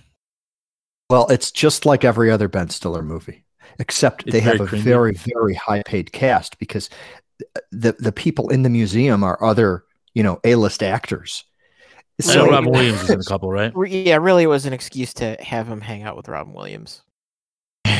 [1.09, 3.43] Well, it's just like every other Ben Stiller movie,
[3.79, 4.83] except It's they have a cringy.
[4.83, 6.89] very, very high paid cast because
[7.71, 11.43] the the people in the museum are other, you know, A list actors.
[12.23, 13.73] I know So- Robin Williams is in a couple, right?
[13.87, 17.01] Yeah really it was an excuse to have him hang out with robin williams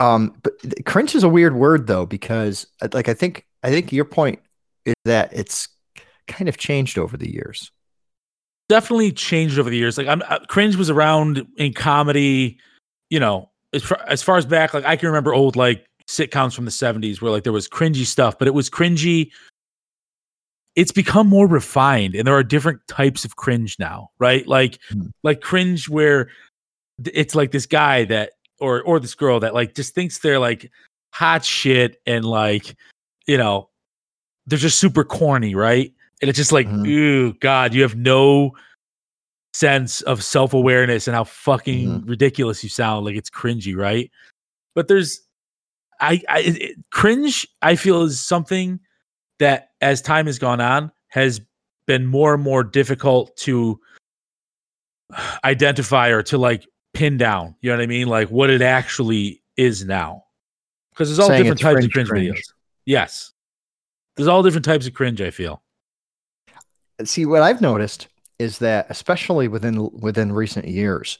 [0.00, 0.52] um, but
[0.86, 4.38] cringe is a weird word though because, uh, like, I think I think your point
[4.84, 5.68] is that it's
[6.26, 7.70] kind of changed over the years.
[8.68, 9.98] definitely changed over the years.
[9.98, 12.58] Like I'm uh, cringe was around in comedy,
[13.10, 16.54] you know, as far, as far as back, like I can remember old like sitcoms
[16.54, 19.30] from the 70s where like there was cringy stuff, but it was cringy.
[20.74, 24.46] It's become more refined and there are different types of cringe now, right?
[24.46, 25.12] Like Mhm.
[25.22, 26.30] like cringe where
[27.04, 30.70] it's like this guy that or or this girl that like just thinks they're like
[31.12, 32.76] hot shit and like,
[33.26, 33.68] you know,
[34.46, 35.92] they're just super corny, right?
[36.22, 36.86] And it's just like, Mhm.
[36.86, 38.52] ooh, God, you have no
[39.52, 42.10] sense of self awareness and how fucking mm-hmm.
[42.10, 43.04] ridiculous you sound.
[43.04, 44.10] Like it's cringy, right?
[44.74, 45.20] But there's,
[46.00, 47.46] I, I it- cringe.
[47.62, 48.80] I feel is something
[49.38, 51.40] that as time has gone on has
[51.86, 53.80] been more and more difficult to
[55.44, 57.54] identify or to like pin down.
[57.60, 58.08] You know what I mean?
[58.08, 60.24] Like what it actually is now.
[60.90, 62.38] because there's all Saying different types of cringe, cringe, cringe.
[62.38, 62.52] videos.
[62.86, 63.32] Yes,
[64.16, 65.20] there's all different types of cringe.
[65.20, 65.62] I feel.
[67.04, 68.08] see what I've noticed
[68.38, 71.18] is that especially within within recent years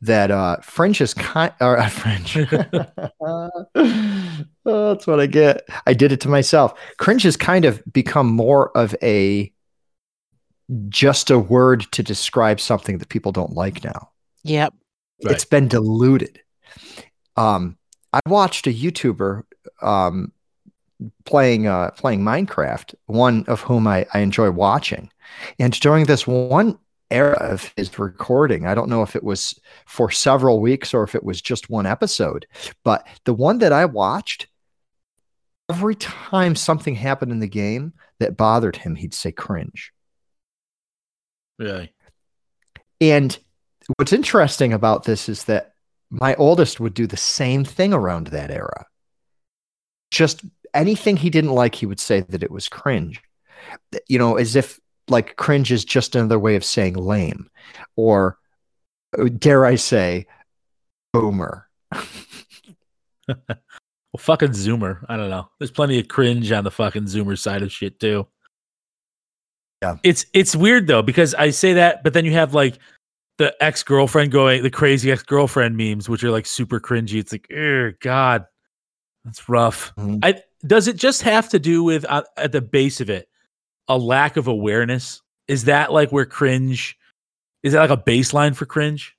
[0.00, 2.36] that uh French is kind or uh, French.
[3.20, 5.62] oh, that's what I get.
[5.86, 6.78] I did it to myself.
[6.98, 9.52] Cringe has kind of become more of a
[10.88, 14.10] just a word to describe something that people don't like now.
[14.44, 14.74] Yep.
[15.24, 15.34] Right.
[15.34, 16.40] It's been diluted.
[17.36, 17.76] Um,
[18.12, 19.42] I watched a YouTuber
[19.82, 20.32] um,
[21.24, 25.10] playing uh, playing Minecraft, one of whom I, I enjoy watching.
[25.58, 26.78] And during this one
[27.10, 31.14] era of his recording, I don't know if it was for several weeks or if
[31.14, 32.46] it was just one episode,
[32.84, 34.48] but the one that I watched,
[35.70, 39.92] every time something happened in the game that bothered him, he'd say cringe.
[41.58, 41.92] Really.
[43.00, 43.38] And
[43.96, 45.72] what's interesting about this is that
[46.10, 48.86] my oldest would do the same thing around that era.
[50.10, 50.42] Just
[50.74, 53.20] anything he didn't like, he would say that it was cringe.
[54.08, 57.48] You know, as if like cringe is just another way of saying lame
[57.96, 58.38] or
[59.38, 60.26] dare I say
[61.12, 61.68] boomer.
[64.12, 65.04] Well, fucking Zoomer.
[65.08, 65.50] I don't know.
[65.58, 68.26] There's plenty of cringe on the fucking Zoomer side of shit too.
[69.82, 69.96] Yeah.
[70.02, 72.78] It's it's weird though because I say that, but then you have like
[73.36, 77.20] the ex girlfriend going, the crazy ex girlfriend memes, which are like super cringy.
[77.20, 78.46] It's like, oh god,
[79.24, 79.92] that's rough.
[79.96, 80.20] Mhm.
[80.22, 83.28] I does it just have to do with uh, at the base of it
[83.88, 85.22] a lack of awareness?
[85.46, 86.98] Is that like where cringe?
[87.62, 89.16] Is that like a baseline for cringe?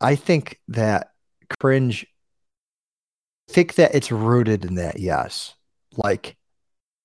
[0.00, 1.12] I think that
[1.60, 2.06] cringe
[3.48, 5.54] think that it's rooted in that, yes.
[5.96, 6.36] Like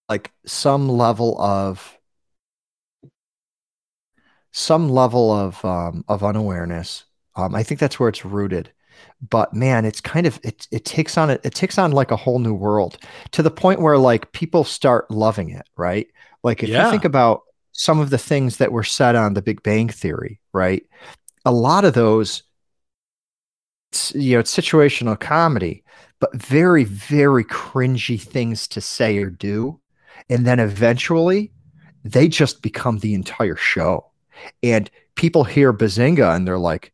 [0.07, 1.97] like some level of
[4.51, 7.05] some level of um of unawareness.
[7.35, 8.71] Um I think that's where it's rooted.
[9.29, 12.15] But man, it's kind of it it takes on it it takes on like a
[12.15, 12.97] whole new world
[13.31, 16.07] to the point where like people start loving it, right?
[16.43, 16.77] Like if Yeah.
[16.77, 17.41] you think about
[17.73, 20.83] some of the things that were said on the Big Bang Theory, right?
[21.45, 22.43] A lot of those
[24.13, 25.83] you know, it's situational comedy,
[26.19, 29.79] but very, very cringy things to say or do.
[30.29, 31.51] And then eventually
[32.03, 34.11] they just become the entire show.
[34.61, 36.93] And people hear Bazinga and they're like,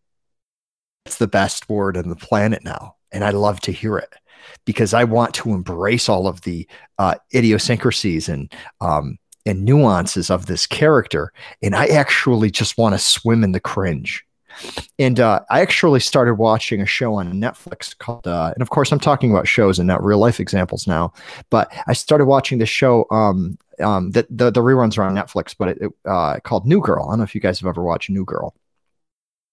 [1.05, 2.95] it's the best word on the planet now.
[3.11, 4.13] And I love to hear it
[4.65, 10.47] because I want to embrace all of the uh, idiosyncrasies and, um, and nuances of
[10.47, 11.31] this character.
[11.61, 14.25] And I actually just want to swim in the cringe.
[14.97, 18.91] And uh, I actually started watching a show on Netflix called, uh, and of course,
[18.91, 21.13] I'm talking about shows and not real life examples now.
[21.49, 25.53] But I started watching this show um, um, that the, the reruns are on Netflix,
[25.57, 27.05] but it, it, uh, called New Girl.
[27.05, 28.55] I don't know if you guys have ever watched New Girl.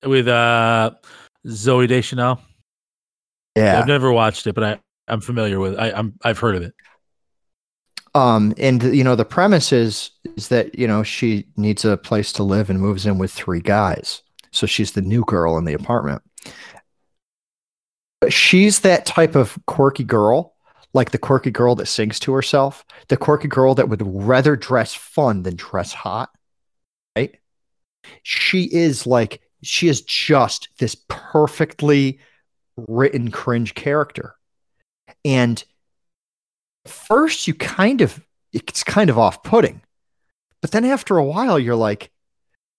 [0.04, 0.92] With uh
[1.46, 2.40] Zooey Deschanel.
[3.56, 3.78] Yeah.
[3.78, 4.78] I've never watched it, but I
[5.08, 5.78] I'm familiar with.
[5.78, 6.74] I, I'm I've heard of it.
[8.14, 12.32] Um, and you know, the premise is is that you know she needs a place
[12.34, 14.22] to live and moves in with three guys.
[14.52, 16.22] So she's the new girl in the apartment.
[18.20, 20.54] But she's that type of quirky girl,
[20.92, 24.94] like the quirky girl that sings to herself, the quirky girl that would rather dress
[24.94, 26.30] fun than dress hot.
[27.16, 27.36] Right?
[28.22, 32.18] She is like she is just this perfectly
[32.76, 34.34] written cringe character.
[35.24, 35.62] And
[36.86, 38.20] first you kind of
[38.52, 39.80] it's kind of off-putting
[40.60, 42.10] but then after a while you're like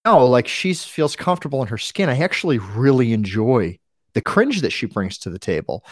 [0.05, 3.77] no like she feels comfortable in her skin i actually really enjoy
[4.13, 5.85] the cringe that she brings to the table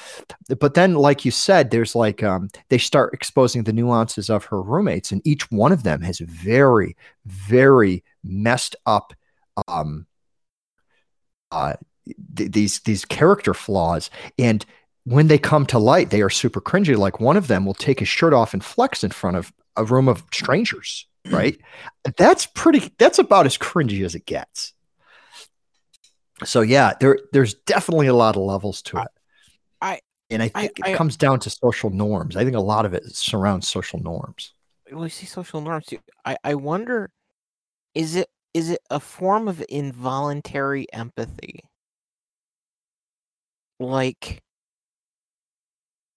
[0.60, 4.62] but then like you said there's like um, they start exposing the nuances of her
[4.62, 9.14] roommates and each one of them has very very messed up
[9.68, 10.06] um
[11.52, 11.74] uh
[12.36, 14.10] th- these these character flaws
[14.40, 14.66] and
[15.04, 16.96] when they come to light, they are super cringy.
[16.96, 19.84] Like one of them will take his shirt off and flex in front of a
[19.84, 21.58] room of strangers, right?
[22.18, 24.74] that's pretty, that's about as cringy as it gets.
[26.44, 29.08] So yeah, there there's definitely a lot of levels to it.
[29.82, 32.36] I- and I I- think I- it comes down to social norms.
[32.36, 34.54] I think a lot of it surrounds social norms.
[34.92, 35.88] we see social norms.
[36.26, 37.10] I, I wonder
[37.96, 41.62] is it is it a form of involuntary empathy?
[43.80, 44.40] Like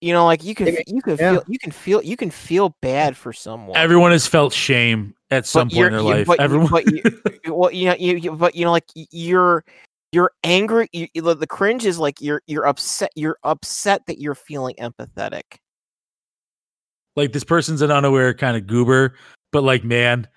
[0.00, 1.32] you know, like you can you can yeah.
[1.32, 3.76] feel you can feel you can feel bad for someone.
[3.76, 6.26] Everyone has felt shame at some point in their you- life.
[6.26, 6.68] but you- Everyone.
[6.70, 6.84] but
[7.44, 9.64] you- well, you know, you, you but you know, like you're
[10.12, 10.88] you're angry.
[10.92, 13.10] You, you- the cringe is like you're you're upset.
[13.14, 15.56] You're upset that you're feeling empathetic.
[17.16, 19.14] like this person's an unaware kind of goober,
[19.52, 20.28] but like, man,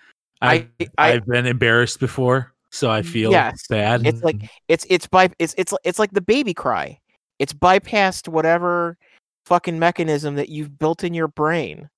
[0.41, 0.67] I,
[0.97, 3.67] I I've been embarrassed before, so I feel Yes.
[3.67, 4.05] bad.
[4.05, 6.99] it's like it's it's by it's it's it's like the baby cry.
[7.39, 8.97] it's bypassed whatever
[9.45, 11.89] fucking mechanism that you've built in your brain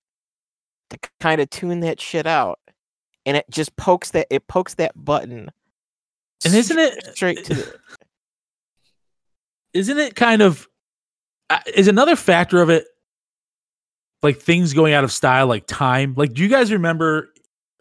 [0.90, 2.60] to kind of tune that shit out
[3.26, 5.50] and it just pokes that it pokes that button
[6.46, 7.80] And isn't it straight to the
[9.74, 10.68] isn't it kind of
[11.50, 12.86] uh, is another factor of it
[14.22, 17.30] like things going out of style like time like do you guys remember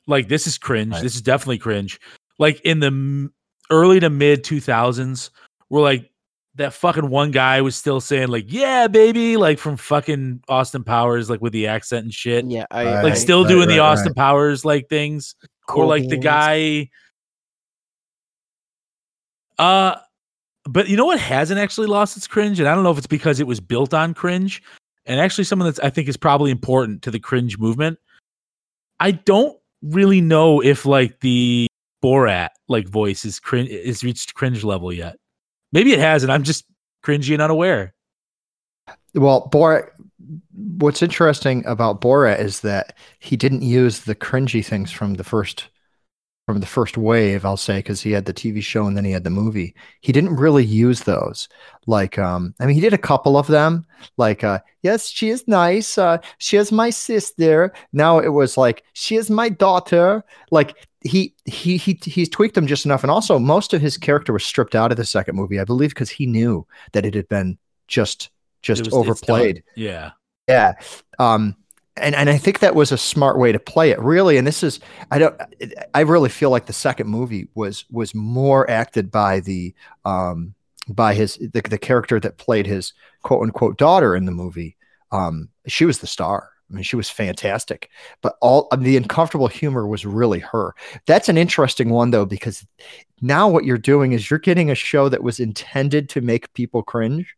[0.08, 0.94] like this is cringe.
[0.94, 1.02] Right.
[1.02, 2.00] this is definitely cringe.
[2.40, 3.32] Like in the m-
[3.70, 5.30] early to mid 2000s
[5.68, 6.10] we're like
[6.54, 11.28] that fucking one guy was still saying like yeah baby like from fucking austin powers
[11.28, 12.44] like with the accent and shit.
[12.46, 14.16] Yeah I, Right, like still right, doing the austin right.
[14.16, 15.34] powers like things.
[15.68, 16.88] Or like the guy
[19.58, 19.96] uh
[20.64, 22.58] but you know what hasn't actually lost its cringe?
[22.58, 24.62] And i don't know if it's because it was built on cringe.
[25.04, 27.98] And actually something that's i think is probably important to the cringe movement.
[28.98, 31.66] I don't really know if like the
[32.02, 35.16] borat like voice is cringe is reached cringe level yet
[35.72, 36.64] maybe it has and i'm just
[37.04, 37.92] cringy and unaware
[39.14, 39.90] Well, Borat.
[40.54, 45.68] What's interesting about Borat is that he didn't use the cringy things from the first
[46.48, 47.44] from the first wave.
[47.44, 49.74] I'll say because he had the TV show and then he had the movie.
[50.00, 51.46] He didn't really use those.
[51.86, 53.84] Like, um, I mean, he did a couple of them.
[54.16, 55.98] Like, uh, yes, she is nice.
[55.98, 57.74] Uh, she is my sister.
[57.92, 60.24] Now it was like she is my daughter.
[60.50, 63.04] Like he he he he's tweaked them just enough.
[63.04, 65.90] And also, most of his character was stripped out of the second movie, I believe,
[65.90, 68.30] because he knew that it had been just
[68.62, 69.62] just was- overplayed.
[69.76, 70.12] yeah
[70.48, 70.76] Yeah.
[71.18, 71.56] Um,
[72.00, 74.36] and, and I think that was a smart way to play it, really.
[74.36, 74.80] And this is,
[75.10, 75.40] I don't,
[75.94, 79.74] I really feel like the second movie was was more acted by the,
[80.04, 80.54] um,
[80.88, 84.76] by his the, the character that played his quote unquote daughter in the movie.
[85.12, 86.50] Um, she was the star.
[86.70, 87.90] I mean, she was fantastic.
[88.20, 90.74] But all of the uncomfortable humor was really her.
[91.06, 92.66] That's an interesting one though, because
[93.22, 96.82] now what you're doing is you're getting a show that was intended to make people
[96.82, 97.34] cringe,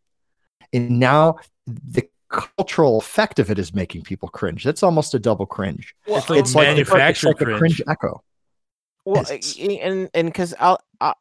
[0.72, 1.36] and now
[1.66, 4.64] the cultural effect of it is making people cringe.
[4.64, 5.94] That's almost a double cringe.
[6.06, 6.90] It's like it's like, it's
[7.24, 7.58] like a cringe.
[7.58, 8.22] cringe echo.
[9.04, 10.54] Well, It's- uh, and and because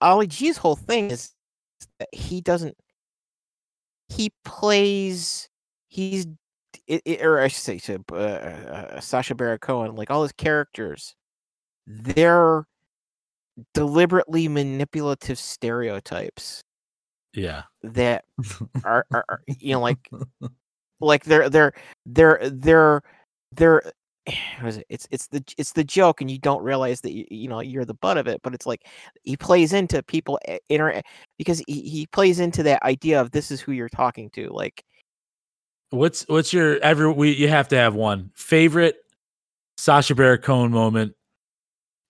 [0.01, 1.32] Ali G's whole thing is
[1.99, 2.78] that he doesn't.
[4.10, 5.49] He plays.
[5.88, 6.28] He's,
[6.88, 10.32] it, it- or I should say, so, uh, uh, Sacha Baron Cohen, like all his
[10.34, 11.16] characters,
[11.88, 12.66] they're
[13.74, 16.64] deliberately manipulative stereotypes
[17.34, 18.24] yeah that
[18.86, 20.10] are, are, are you know like
[20.99, 21.73] like they're they're
[22.05, 23.01] they're they're
[23.51, 23.81] they're
[24.59, 24.85] what is it?
[24.89, 27.85] It's it's the it's the joke, and you don't realize that you, you know you're
[27.85, 28.41] the butt of it.
[28.43, 28.85] But it's like
[29.23, 31.01] he plays into people eh, inter
[31.37, 34.49] because he, he plays into that idea of this is who you're talking to.
[34.49, 34.83] Like
[35.91, 38.97] What's what's your every we you have to have one favorite
[39.77, 41.13] Sacha Baron Cohen moment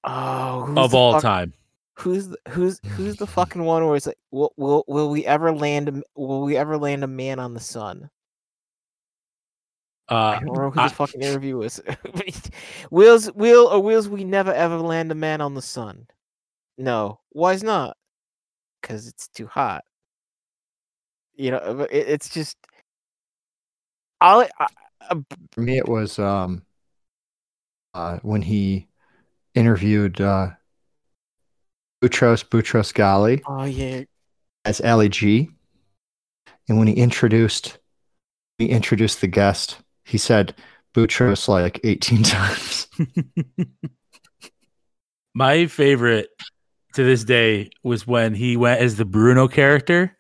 [0.04, 1.54] oh, of all fuck- time?
[1.98, 5.52] Who's the, who's who's the fucking one where it's like will will will we ever
[5.52, 8.10] land will we ever land a man on the sun?
[10.10, 11.80] I Uh, don't remember who I- this fucking interview was.
[12.92, 16.08] Wills, will or wills we never ever land a man on the sun?
[16.78, 17.96] No, why's not?
[18.82, 19.84] Because it's too hot.
[21.36, 22.58] You know, it, it's just.
[24.22, 24.68] I'll, I,
[25.02, 25.16] I,
[25.52, 26.64] For me, it was um,
[27.94, 28.88] uh, when he
[29.56, 30.50] interviewed uh,
[32.04, 34.04] Boutros Boutros Ghali oh yeah,
[34.66, 35.52] as Ali G,
[36.68, 37.78] and when he introduced
[38.58, 39.78] he introduced the guest,
[40.10, 40.54] he said
[40.94, 42.88] Boutros like eighteen times.
[45.36, 46.30] my favorite
[46.94, 50.16] to this day was when he went as the Bruno character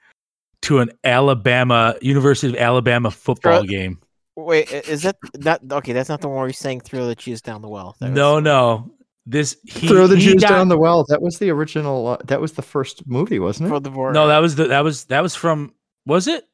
[0.63, 3.99] to an Alabama University of Alabama football Throw- game.
[4.35, 5.93] wait, is that that okay?
[5.93, 8.35] That's not the one where he's saying "throw the cheese down the well." That No,
[8.35, 8.91] was- no.
[9.25, 11.05] This he Throw the he Jews got- down the well.
[11.09, 12.07] That was the original.
[12.07, 13.69] Uh, that was the first movie, wasn't it?
[13.69, 13.91] for the.
[13.91, 15.71] No, that was the that was that was from
[16.07, 16.45] was it?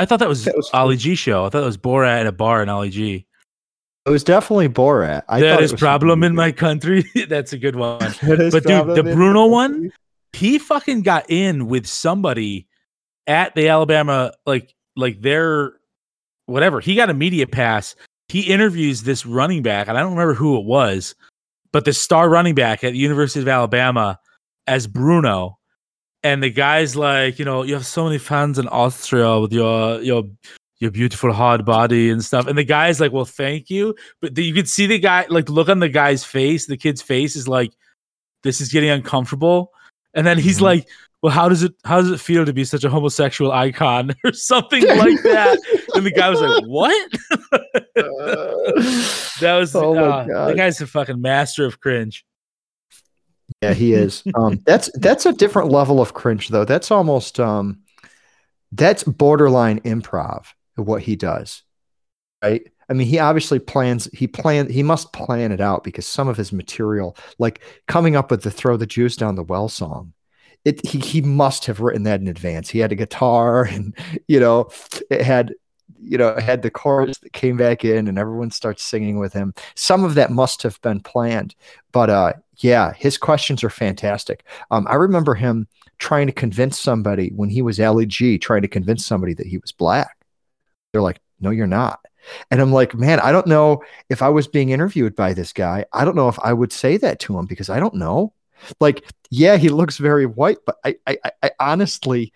[0.00, 1.44] I thought that was, That was- G show.
[1.44, 3.26] I thought it was Borat at a bar in Ali G.
[4.06, 5.22] It was definitely Borat.
[5.28, 7.04] I That thought it is problem in my country.
[7.28, 8.00] That's a good one.
[8.22, 9.92] But dude, the Bruno one?
[10.32, 12.66] he fucking got in with somebody
[13.26, 15.74] at the Alabama, like like their
[16.46, 16.80] whatever.
[16.80, 17.94] He got a media pass.
[18.28, 21.14] He interviews this running back, and I don't remember who it was,
[21.72, 24.18] but the star running back at the University of Alabama
[24.66, 25.58] as Bruno.
[26.22, 30.00] And the guy's like, you know, you have so many fans in Austria with your
[30.02, 30.24] your
[30.78, 32.46] your beautiful hard body and stuff.
[32.46, 33.94] And the guy's like, well, thank you.
[34.20, 36.66] But the, you could see the guy like look on the guy's face.
[36.66, 37.72] The kid's face is like,
[38.42, 39.72] this is getting uncomfortable.
[40.14, 40.62] And then he's Mhm.
[40.62, 40.88] like,
[41.22, 44.32] well, how does it how does it feel to be such a homosexual icon or
[44.32, 45.58] something like that?
[45.94, 47.10] and the guy was like, what?
[47.94, 52.24] that was Oh uh, the guy's a fucking master of cringe.
[53.62, 54.22] Yeah, he is.
[54.34, 56.64] Um, that's that's a different level of cringe, though.
[56.64, 57.80] That's almost um,
[58.72, 60.46] that's borderline improv
[60.76, 61.62] what he does
[62.42, 66.28] right i mean he obviously plans he plan he must plan it out because some
[66.28, 70.12] of his material like coming up with the throw the juice down the well song
[70.64, 73.96] it he, he must have written that in advance he had a guitar and
[74.28, 74.68] you know
[75.10, 75.54] it had
[76.02, 79.54] you know had the chorus that came back in and everyone starts singing with him
[79.74, 81.54] some of that must have been planned
[81.92, 85.66] but uh yeah his questions are fantastic um i remember him
[86.00, 89.58] trying to convince somebody when he was Ali G, trying to convince somebody that he
[89.58, 90.16] was black.
[90.90, 92.00] They're like, no, you're not.
[92.50, 95.84] And I'm like, man, I don't know if I was being interviewed by this guy.
[95.92, 98.32] I don't know if I would say that to him because I don't know.
[98.80, 102.32] Like, yeah, he looks very white, but I, I, I honestly,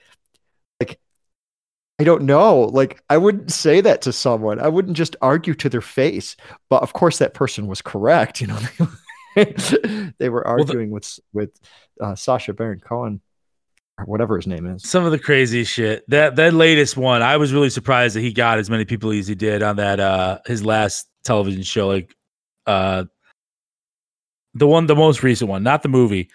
[2.00, 2.62] I don't know.
[2.62, 4.58] Like, I wouldn't say that to someone.
[4.58, 6.36] I wouldn't just argue to their face.
[6.68, 8.40] But of course, that person was correct.
[9.36, 11.60] You know, they were arguing well, the- with with
[12.00, 13.20] uh, Sacha Baron Cohen
[13.98, 14.88] or whatever his name is.
[14.88, 16.04] Some of the crazy shit.
[16.08, 19.26] That that latest one, I was really surprised that he got as many people as
[19.26, 21.88] he did on that uh his last television show.
[21.88, 22.14] Like
[22.68, 23.06] uh
[24.54, 26.30] the one the most recent one, not the movie.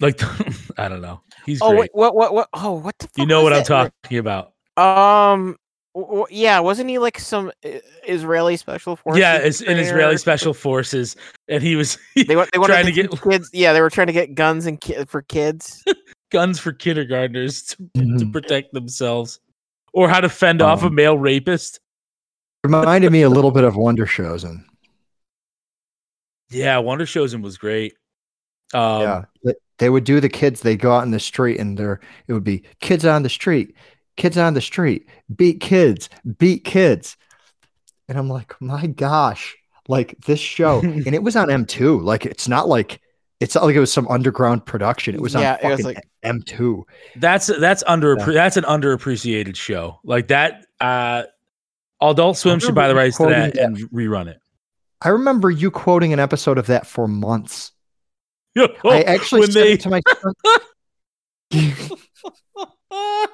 [0.00, 0.20] Like
[0.78, 1.22] I don't know.
[1.46, 1.80] He's oh great.
[1.80, 3.18] wait, what what what oh what the fuck?
[3.18, 4.52] you know what I'm talking about.
[4.76, 5.56] Um
[5.94, 7.50] w- yeah, wasn't he like some
[8.06, 9.20] Israeli special forces?
[9.20, 11.16] Yeah, it's in Israeli special forces,
[11.48, 13.50] and he was They want they wanted trying to to get kids.
[13.52, 15.84] Yeah, they were trying to get guns and ki- for kids.
[16.30, 18.32] guns for kindergartners to, to Mhm.
[18.32, 19.40] protect themselves,
[19.92, 21.80] or how to fend off a Um, male rapist.
[22.64, 24.64] Reminded me a little bit of Wonder Showzen
[26.50, 27.94] Yeah, Wonder Showzen was great.
[28.72, 30.60] Um, yeah, they, they would do the kids.
[30.60, 33.74] They'd go out in the street, and there it would be kids on the street,
[34.16, 36.08] kids on the street, beat kids,
[36.38, 37.16] beat kids,
[38.08, 39.56] and I'm like, my gosh,
[39.88, 42.02] like this show, and it was on M2.
[42.02, 43.00] Like it's not like
[43.40, 45.14] it's not like it was some underground production.
[45.14, 46.82] It was Yeah, on it was fucking like- M2.
[47.16, 48.26] That's that's under Yeah.
[48.26, 49.98] that's an underappreciated show.
[50.04, 50.64] Like that.
[50.80, 51.24] Uh,
[52.00, 54.38] Adult Swim should buy the rights to that quoting and rerun it.
[55.02, 57.70] I remember you quoting an episode of that for months.
[58.56, 60.34] I I actually when said they to my son.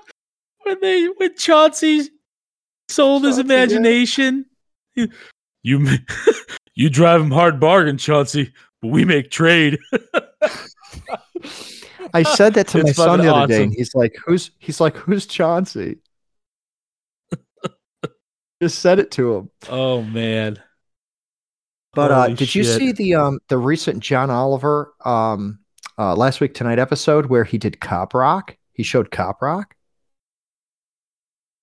[0.64, 2.08] when they when Chauncey
[2.88, 3.56] sold his Chauncey, yeah.
[3.56, 4.46] imagination.
[4.94, 5.08] You
[5.62, 5.86] you,
[6.74, 9.78] you drive him hard bargain, Chauncey, but we make trade.
[12.14, 14.80] I said that to It's my son the other day, and he's like, "Who's?" He's
[14.80, 15.98] like, "Who's Chauncey?"
[18.62, 19.50] Just said it to him.
[19.68, 20.58] Oh man.
[21.94, 25.58] But uh, Holy did you see the um the recent John Oliver um
[25.98, 28.56] uh, last week tonight episode where he did Cop Rock?
[28.72, 29.74] He showed Cop Rock.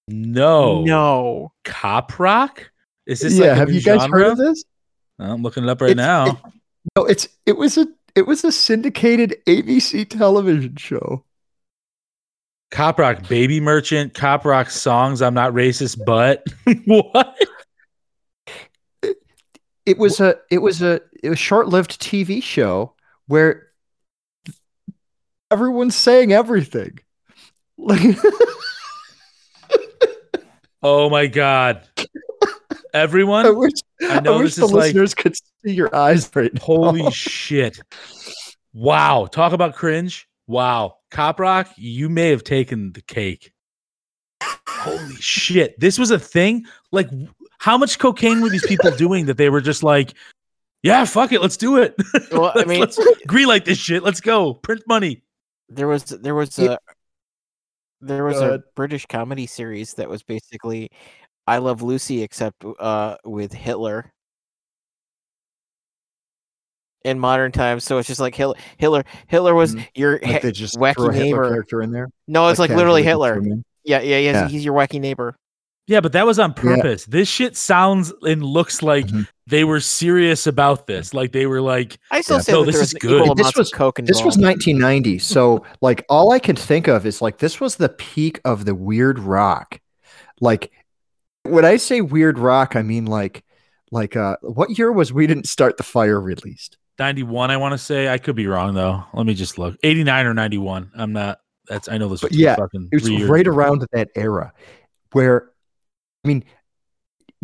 [0.07, 0.83] No.
[0.83, 1.51] No.
[1.63, 2.69] Cop rock?
[3.07, 4.19] Is this yeah, like have you guys genre?
[4.19, 4.63] heard of this?
[5.19, 6.25] I'm looking it up right It's- now.
[6.27, 6.37] it-
[6.95, 11.25] no, it's it was a it was a syndicated ABC television show.
[12.71, 15.21] Cop Rock Baby Merchant, Cop Rock songs.
[15.21, 16.43] I'm not racist, but
[16.85, 17.37] what?
[19.85, 22.95] It was a it was a it was short lived TV show
[23.27, 23.67] where
[25.51, 26.99] everyone's saying everything.
[27.77, 28.01] Like
[30.81, 31.87] Oh my god!
[31.97, 32.05] I
[32.93, 33.73] Everyone, wish,
[34.09, 36.61] I I wish this the is like listeners could see your eyes right now.
[36.61, 37.79] holy shit!
[38.73, 40.27] Wow, talk about cringe.
[40.47, 43.51] Wow, Cop Rock, you may have taken the cake.
[44.67, 45.79] Holy shit!
[45.79, 46.65] This was a thing.
[46.91, 47.09] Like,
[47.65, 50.13] how much cocaine were these people doing that they were just like,
[50.83, 51.95] yeah, fuck it, let's do it.
[52.31, 54.03] Well, I Let's- mean, let's green light this shit.
[54.03, 54.53] Let's go.
[54.53, 55.23] Print money.
[55.67, 56.73] there was there was Yeah.
[56.73, 56.77] a
[58.01, 58.61] there was a.
[58.75, 60.91] British comedy series that was basically
[61.47, 64.11] I Love Lucy except uh with Hitler
[67.03, 67.83] in modern times.
[67.83, 69.87] So it's just like Hitler Hitler Hitler was Mhm.
[69.95, 71.47] your Like they just wacky a neighbor.
[71.49, 72.09] character in there.
[72.27, 73.33] no, it's like, literally Hitler.
[73.35, 73.63] threw him in.
[73.83, 74.47] Yeah, yeah, yeah, Yeah.
[74.49, 75.35] He's your wacky neighbor.
[75.87, 77.05] Yeah, but that was on purpose.
[77.05, 79.27] This shit sounds and looks like Mhm.
[79.45, 81.13] they were serious about this.
[81.13, 82.41] Like they were like, I still Yeah.
[82.41, 83.37] say No, this is good.
[83.37, 84.09] This was- coke involved.
[84.09, 87.89] This was 1990, so like all I can think of is like this was the
[87.89, 89.79] peak of the weird rock.
[90.41, 90.71] Like
[91.43, 93.43] when I say weird rock, I mean like
[93.91, 96.77] like uh what year was we didn't start the fire released?
[96.97, 98.07] 91, I want to say.
[98.07, 99.03] I could be wrong though.
[99.13, 99.75] Let me just look.
[99.83, 100.89] 89 or 91.
[100.95, 103.51] I'm not that's I know this But was yeah, fucking It was right ago.
[103.55, 104.51] around that era
[105.11, 105.49] where
[106.25, 106.43] I mean,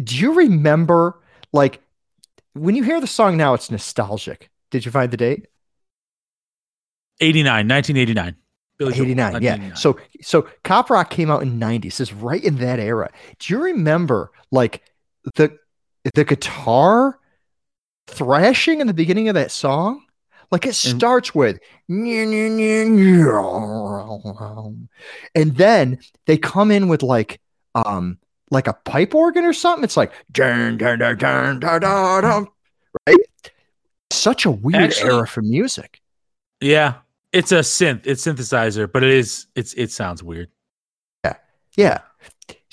[0.03, 1.19] do you remember
[1.53, 1.81] like
[2.53, 4.49] when you hear the song now it's nostalgic.
[4.71, 5.47] Did you find the date?
[7.19, 8.35] 89, 1989.
[8.77, 9.75] Billy Joel, 89 yeah 1989.
[9.75, 13.53] so so cop rock came out in 90 so it's right in that era do
[13.53, 14.81] you remember like
[15.35, 15.55] the
[16.15, 17.19] the guitar
[18.07, 20.03] thrashing in the beginning of that song
[20.49, 21.59] Like it starts with
[25.35, 27.39] and then they come in with like
[27.75, 28.17] um
[28.51, 29.83] like a pipe organ or something.
[29.83, 32.47] It's like dun, dun, dun, dun, dun, dun, dun,
[33.07, 33.17] right?
[34.11, 35.99] Such a weird Actually- era for music.
[36.59, 36.95] Yeah,
[37.33, 38.05] it's a synth.
[38.05, 39.47] It's synthesizer, but it is.
[39.55, 40.49] It's it sounds weird.
[41.23, 41.35] Yeah.
[41.75, 41.97] Yeah.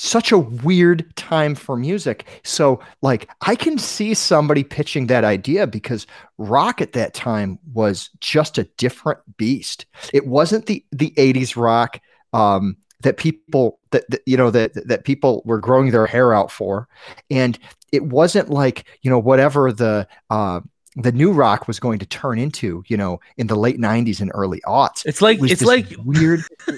[0.01, 2.25] Such a weird time for music.
[2.45, 6.07] So, like, I can see somebody pitching that idea because
[6.37, 9.87] rock at that time was just a different beast.
[10.13, 12.01] It wasn't the the 80s rock
[12.33, 16.51] um, that people that, that you know that that people were growing their hair out
[16.51, 16.89] for,
[17.31, 17.59] and
[17.93, 20.61] it wasn't like you know whatever the uh,
[20.97, 22.83] the new rock was going to turn into.
[22.89, 25.07] You know, in the late 90s and early aughts.
[25.07, 26.41] It's like It it's like weird.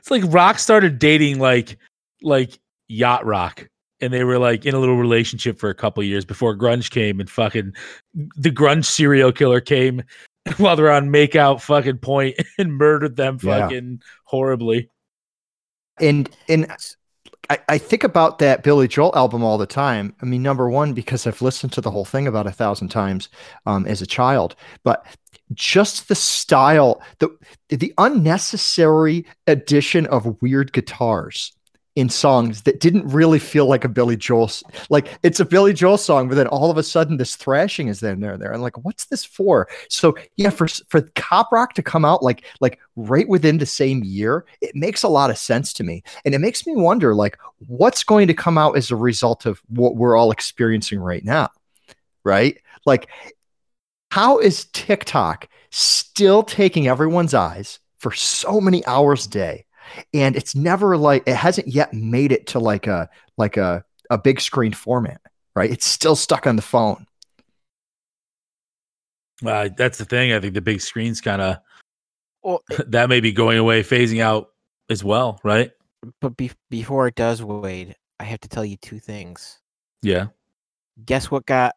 [0.00, 1.78] it's like rock started dating like
[2.22, 2.58] like
[2.88, 3.68] yacht rock
[4.00, 7.20] and they were like in a little relationship for a couple years before grunge came
[7.20, 7.72] and fucking
[8.36, 10.02] the grunge serial killer came
[10.58, 13.60] while they're on makeout fucking point and murdered them Yeah.
[13.60, 14.88] fucking horribly
[16.02, 16.70] and and
[17.48, 20.14] I, I think about that Billy Joel album all the time.
[20.20, 23.28] I mean, number one, because I've listened to the whole thing about a thousand times
[23.66, 25.06] um, as a child, but
[25.54, 27.30] just the style, the
[27.68, 31.52] the unnecessary addition of weird guitars
[31.94, 34.50] in songs that didn't really feel like a Billy Joel
[34.88, 38.00] like it's a Billy Joel song, but then all of a sudden this thrashing is
[38.00, 38.52] then there there.
[38.52, 39.68] And like, what's this for?
[39.88, 44.02] So yeah, for for cop rock to come out like like right within the same
[44.02, 46.02] year, it makes a lot of sense to me.
[46.24, 49.60] And it makes me wonder like what's going to come out as a result of
[49.68, 51.50] what we're all experiencing right now.
[52.24, 52.58] Right?
[52.86, 53.08] Like
[54.10, 59.64] how is TikTok still taking everyone's eyes for so many hours a day?
[60.14, 64.18] And it's never like it hasn't yet made it to like a like a a
[64.18, 65.20] big screen format,
[65.54, 65.70] right?
[65.70, 67.06] It's still stuck on the phone.
[69.44, 71.56] uh, that's the thing i think the big screen's kind of
[72.44, 74.50] Well, that may be going away phasing out
[74.88, 75.72] as well right
[76.20, 79.60] but be- before it does, Wade, I have to tell you two things.
[80.02, 80.26] yeah
[81.04, 81.74] Guess what got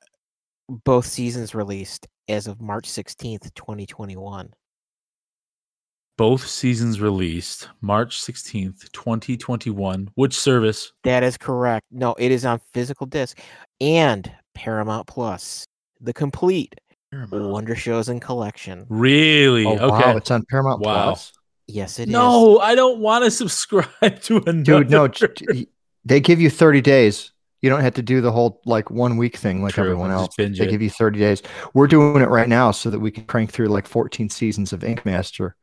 [0.84, 4.52] both seasons released as of March 16th, 2021?
[6.18, 11.86] Both seasons released march 16th 2021 which service That is correct.
[11.92, 13.40] No, it is on physical disc
[13.82, 15.66] and Paramount Plus,
[16.00, 16.76] the complete
[17.32, 18.86] Wonder Showzen collection.
[18.90, 21.04] really Oh, okay wow, it's on Paramount Wow.
[21.06, 21.34] Plus.
[21.68, 22.14] Yes, it is.
[22.14, 25.68] no i don't want to subscribe to another Dude, no, j- j-
[26.06, 27.32] they give you 30 days.
[27.62, 30.36] You don't have to do the whole like one week thing like True, everyone else.
[30.38, 30.54] They it.
[30.70, 31.42] give you 30 days.
[31.74, 34.84] We're doing it right now so that we can crank through like 14 seasons of
[34.84, 35.56] Ink Master,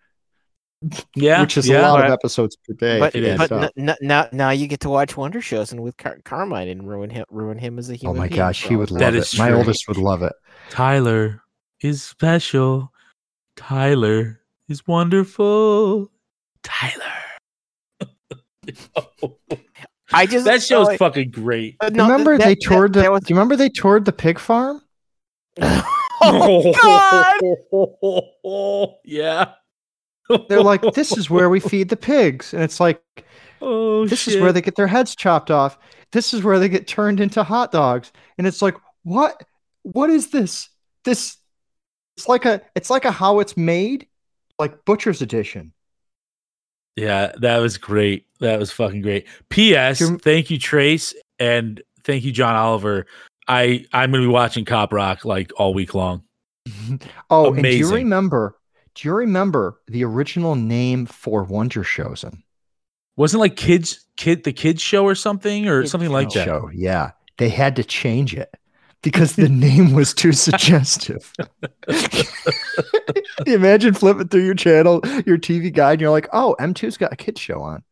[1.15, 1.81] yeah which is yeah.
[1.81, 2.99] a lot of episodes per day.
[2.99, 3.39] But, It is.
[3.39, 6.69] but And, n- n- now, now you get to watch Wonder Showzen with Car- Carmine
[6.69, 8.17] and ruin him, ruin him as a human.
[8.17, 8.99] oh my being gosh, for he would time.
[8.99, 9.39] That love is it.
[9.39, 9.59] My true.
[9.59, 10.33] oldest would love it.
[10.71, 11.43] Tyler
[11.81, 12.93] is special.
[13.57, 16.11] Tyler is wonderful.
[16.63, 17.03] Tyler.
[20.15, 21.77] I just that show's like, fucking great.
[21.81, 23.57] uh, Do no, you remember that- they that- toured the that was- Do you remember
[23.57, 24.83] they toured the pig farm?
[26.25, 26.73] oh
[27.73, 28.95] God!
[29.05, 29.53] yeah.
[30.49, 32.55] They're like, this is where we feed the pigs.
[32.55, 33.03] And it's like,
[33.65, 35.79] Oh, this is where they get their heads chopped off.
[36.11, 38.11] This is where they get turned into hot dogs.
[38.37, 39.45] And it's like, what?
[39.83, 40.69] What is this?
[41.05, 41.37] This
[42.17, 44.07] it's like a it's like a how it's made,
[44.59, 45.73] like butcher's edition.
[46.97, 48.27] Yeah, that was great.
[48.41, 49.27] That was fucking great.
[49.49, 49.99] P.S.
[49.99, 53.07] Do you- Thank you, Trace, and thank you, John Oliver.
[53.49, 56.23] I I'm gonna be watching Cop Rock like all week long.
[57.31, 58.57] Oh, and do you remember?
[58.95, 62.43] Do you remember the original name for Wonder Showzen?
[63.17, 66.45] Wasn't like kids kid the kids show or something or Kids something like that.
[66.45, 67.13] Show, yeah.
[67.39, 68.55] They had to change it
[69.03, 71.33] because the name was too suggestive.
[71.89, 72.25] you
[73.55, 77.17] imagine flipping through your channel, your TV guide, and you're like, oh, M2's got a
[77.17, 77.83] kid show on.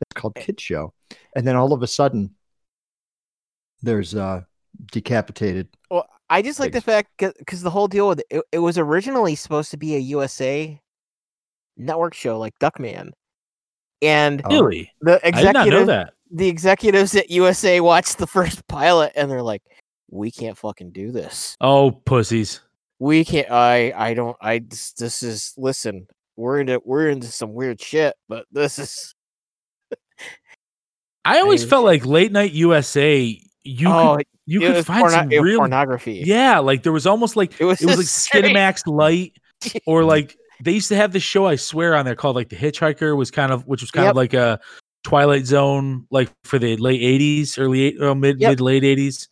[0.00, 0.92] It's called Kid Show.
[1.34, 2.34] And then all of a sudden,
[3.82, 4.42] there's uh
[4.92, 5.68] decapitated.
[6.30, 8.78] Well, I just like the fact because the whole deal with it, it, it was
[8.78, 10.80] originally supposed to be a USA
[11.76, 13.10] network show like Duckman,
[14.02, 14.62] and Oh.
[14.62, 14.90] Really?
[15.00, 16.14] the I did not know executive, that.
[16.30, 19.62] the executives at USA watched the first pilot and they're like,
[20.10, 21.56] "We can't fucking do this.
[21.60, 22.60] Oh, pussies.
[22.98, 23.50] We can't.
[23.50, 24.36] I I don't.
[24.40, 26.06] I this, this is listen.
[26.36, 29.14] We're into we're into some weird shit, but this is
[31.24, 33.40] I always mean- felt like late night USA.
[33.68, 36.22] You oh could you could find porno- some real pornography.
[36.24, 36.58] yeah.
[36.58, 39.34] Like there was almost like It was it was like just straight- Skinamax Light
[39.86, 42.56] or like they used to have this show I swear on there called like The
[42.56, 44.10] Hitchhiker was kind of which was kind Yep.
[44.12, 44.58] of like a
[45.04, 48.50] Twilight Zone like for the late eighties, early eight, uh, mid Yep.
[48.52, 49.28] mid late eighties.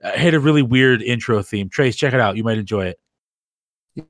[0.00, 1.68] It had a really weird intro theme.
[1.68, 2.36] Trace, check it out.
[2.36, 2.98] You might enjoy it.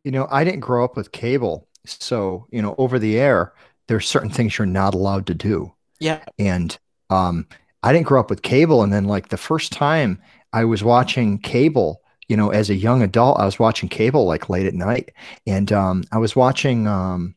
[0.05, 3.53] You know, I didn't grow up with cable, so you know, over the air,
[3.89, 5.73] there's certain things you're not allowed to do.
[6.01, 6.25] Yeah.
[6.39, 6.77] And
[7.09, 7.47] um,
[7.87, 10.21] I didn't grow up with cable, and then like the first time
[10.53, 14.51] I was watching cable, you know, as a young adult, I was watching cable like
[14.51, 15.13] late at night,
[15.47, 17.37] and um, I was watching um,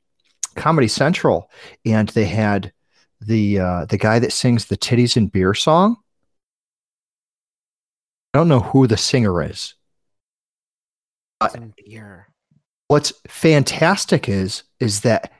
[0.55, 1.51] Comedy Central,
[1.85, 2.73] and they had
[3.21, 5.97] the uh, the guy that sings the titties and beer song.
[8.33, 9.75] I don't know who the singer is.
[11.41, 12.27] Uh, Some beer.
[12.87, 15.31] What's fantastic is is that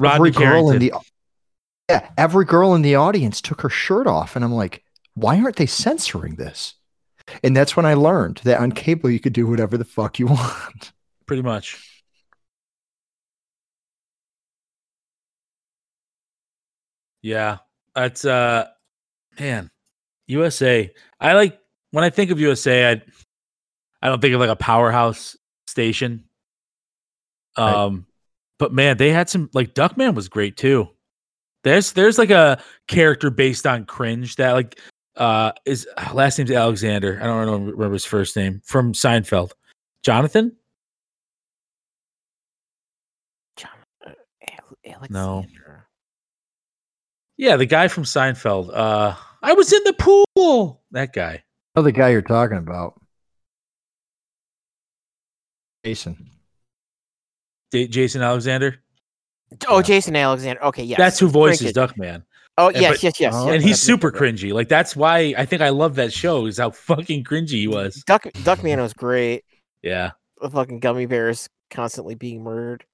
[0.00, 0.92] Rodney every girl in the
[1.92, 4.84] yeah every girl in the audience took her shirt off, and I'm like,
[5.14, 6.74] why aren't they censoring this?
[7.42, 10.26] And that's when I learned that on cable you could do whatever the fuck you
[10.28, 10.92] want.
[11.26, 12.02] Pretty much.
[17.22, 17.58] Yeah.
[17.94, 18.66] That's uh
[19.38, 19.70] man.
[20.26, 20.92] USA.
[21.20, 21.58] I like
[21.90, 23.02] when I think of USA, I
[24.00, 25.36] I don't think of like a powerhouse
[25.66, 26.24] station.
[27.56, 27.72] Right.
[27.72, 28.06] Um
[28.58, 30.88] but man, they had some like Duckman was great too.
[31.64, 34.78] There's there's like a character based on cringe that like
[35.16, 37.18] uh is last name's Alexander.
[37.22, 39.52] I don't remember his first name from Seinfeld.
[40.02, 40.56] Jonathan?
[43.56, 43.70] John,
[44.06, 44.10] uh,
[44.84, 45.44] Ale- No.
[47.36, 48.70] Yeah, the guy from Seinfeld.
[48.74, 50.82] Uh I was in the pool.
[50.92, 51.42] That guy.
[51.74, 53.00] Oh, the guy you're talking about,
[55.84, 56.30] Jason.
[57.72, 58.81] J- Jason Alexander.
[59.68, 59.82] Oh, Yeah.
[59.82, 60.62] Jason Alexander.
[60.64, 60.98] Okay, yes.
[60.98, 61.94] That's who voices Very good.
[61.96, 62.22] Duckman.
[62.58, 63.54] Oh, And- yes, but- yes, yes, Oh, yes.
[63.54, 64.42] and he's super yes, yes.
[64.42, 64.52] cringy.
[64.52, 68.02] Like that's why I think I love that show is how fucking cringy he was.
[68.06, 69.44] Duck Duckman was great.
[69.82, 70.12] Yeah.
[70.40, 72.84] The fucking gummy bears constantly being murdered.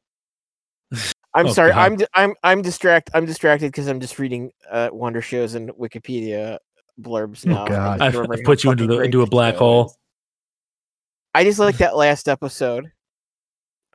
[1.35, 1.71] I'm Oh, sorry.
[1.73, 1.79] God.
[1.79, 3.11] I'm di- I'm I'm distract.
[3.15, 6.59] I'm distracted because I'm just reading uh, Wonder Showzen Wikipedia
[7.01, 7.61] blurbs Oh, now.
[7.67, 8.01] and God.
[8.01, 9.97] I've, I've put you into the into a black show hole.
[11.35, 12.91] I just like that last episode.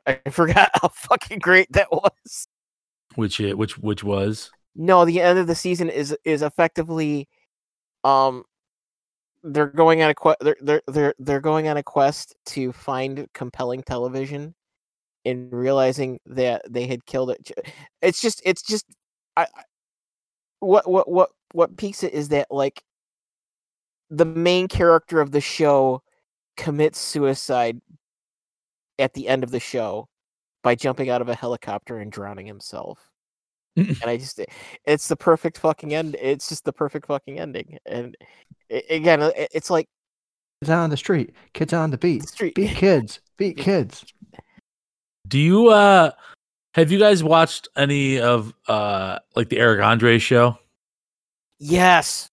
[0.06, 2.46] I forgot how fucking great that was.
[3.16, 7.28] Which it which which was No, the end of the season is is effectively,
[8.04, 8.44] um,
[9.42, 10.38] they're going on a quest.
[10.40, 14.54] They're they're they're they're going on a quest to find compelling television,
[15.24, 17.50] and realizing that they had killed it.
[18.02, 18.86] It's just it's just
[19.36, 19.44] I.
[19.44, 19.64] I-
[20.60, 22.82] What what what what peaks it is that like
[24.10, 26.02] the main character of the show
[26.56, 27.80] commits suicide
[28.98, 30.08] at the end of the show
[30.64, 32.98] by jumping out of a helicopter and drowning himself
[33.76, 34.40] and I just
[34.84, 36.16] it's the perfect fucking end.
[36.20, 37.76] It's just the perfect fucking ending.
[37.86, 38.16] And
[38.70, 39.88] a- again, uh, it- it's like
[40.62, 42.54] Kids on the street, kids on the beat, street.
[42.54, 44.04] beat kids, beat kids.
[45.26, 46.12] Do you uh
[46.74, 50.56] have you guys watched any of uh like the Eric Andre show?
[51.58, 52.28] Yes,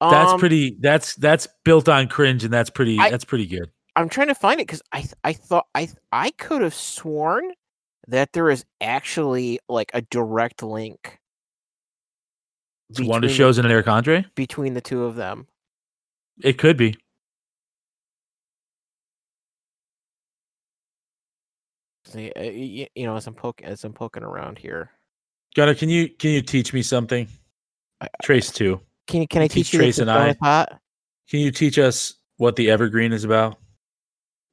[0.00, 3.70] That's Um, pretty that's that's built on cringe and that's pretty I- that's pretty good.
[3.94, 6.74] I'm trying to find it because I th- I thought I th- I could have
[6.74, 7.52] sworn
[8.08, 11.18] that there is actually like a direct link.
[12.90, 14.24] It's Wonder between the- shows and Eric Andre?
[14.34, 15.46] between the two of them.
[16.42, 16.96] It could be.
[22.06, 24.90] See, uh, y- you know, as I'm poking as I'm poking around here,
[25.54, 27.28] Gunnar, can you can you teach me something?
[28.22, 28.80] Trace two.
[29.06, 30.34] can you can I Teach teach you Trace and I.
[30.34, 30.80] pot?
[31.30, 33.58] Can you teach us what the evergreen is about?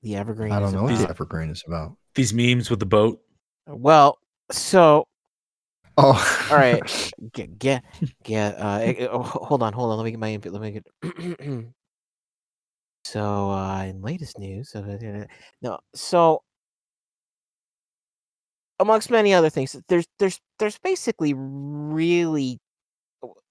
[0.02, 0.52] The evergreen.
[0.52, 1.98] I don't know what the evergreen is about.
[2.16, 3.20] These memes with the boat.
[3.68, 4.18] Well,
[4.52, 5.06] so
[6.02, 7.12] Oh, All right.
[7.34, 7.84] get get
[8.24, 10.72] get uh eh, oh, hold on hold on let me get my input let me
[10.72, 10.88] get
[13.04, 14.74] so uh in latest news
[15.62, 16.42] no so
[18.80, 22.60] amongst many other things there's there's there's basically really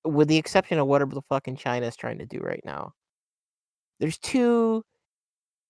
[0.05, 2.92] with the exception of whatever the fucking China is trying to do right now
[4.01, 4.82] there's two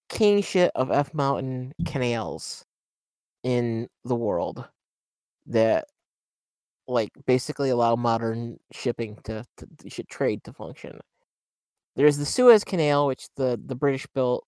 [0.08, 2.64] king shit of F mountain canals
[3.42, 4.66] in the world
[5.46, 5.86] that
[6.86, 10.98] like basically allow modern shipping to, to to trade to function.
[11.96, 14.44] There's the Suez Canal, which the the British built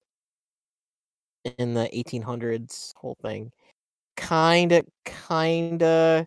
[1.59, 2.93] in the 1800s.
[2.97, 3.51] Whole thing,
[4.17, 6.27] kind of, kind of,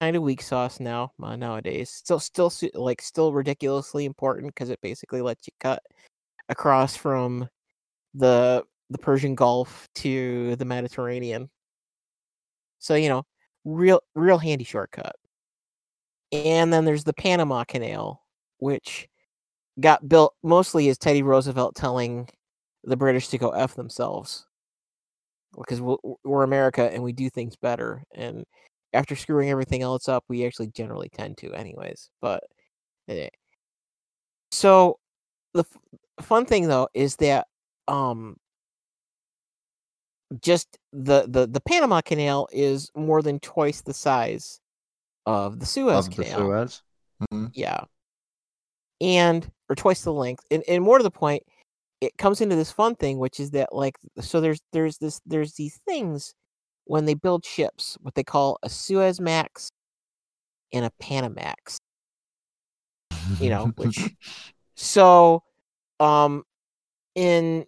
[0.00, 1.90] kind of weak sauce now uh, nowadays.
[1.90, 5.82] Still, still like still ridiculously important because it basically lets you cut
[6.48, 7.48] across from
[8.18, 11.50] the the Persian Gulf to the Mediterranean.
[12.78, 13.24] So you know,
[13.64, 15.16] real real handy shortcut.
[16.32, 18.22] And then there's the Panama Canal,
[18.58, 19.08] which
[19.80, 22.28] got built mostly as Teddy Roosevelt telling
[22.84, 24.46] the British to go f themselves
[25.56, 28.04] because we're, America and we do things better.
[28.14, 28.44] And
[28.92, 32.10] after screwing everything else up, we actually generally tend to, anyways.
[32.20, 32.44] But
[33.08, 33.28] eh.
[34.50, 34.98] so
[35.54, 37.46] the f- fun thing though is that
[37.88, 38.36] um
[40.42, 44.60] just the the the Panama Canal is more than twice the size
[45.26, 46.38] of the Suez of the Canal.
[46.38, 46.82] Suez.
[47.32, 47.50] Mhm.
[47.54, 47.80] Yeah.
[49.00, 50.44] And or twice the length.
[50.50, 51.42] And and more to the point,
[52.00, 55.54] it comes into this fun thing, which is that like so there's there's this there's
[55.54, 56.34] these things
[56.84, 59.70] when they build ships, what they call a Suez Max
[60.72, 61.78] and a Panamax.
[63.40, 63.98] You know, which
[64.76, 65.42] so
[66.00, 66.44] um
[67.14, 67.66] in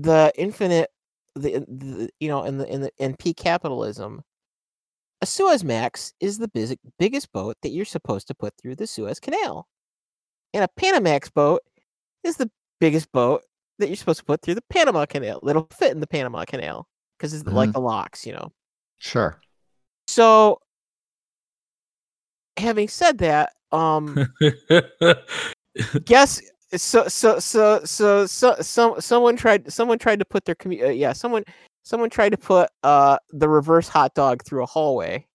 [0.00, 0.90] the infinite
[1.34, 4.22] the, the you know in the in the in peak capitalism
[5.20, 8.88] a Suez Max is the big, biggest boat that you're supposed to put through the
[8.88, 9.68] Suez Canal.
[10.52, 11.60] And a Panamax boat
[12.24, 13.42] is the biggest boat
[13.78, 15.38] that you're supposed to put through the Panama Canal.
[15.44, 17.74] That'll fit in the Panama Canal because it's like Mhm.
[17.74, 18.50] the locks, you know.
[18.98, 19.40] Sure.
[20.08, 20.58] So,
[22.56, 24.34] having said that, um,
[26.04, 26.42] guess
[26.76, 30.88] so so so so so some someone tried someone tried to put their commu- uh,
[30.88, 31.44] yeah someone
[31.84, 35.26] someone tried to put uh the reverse hot dog through a hallway.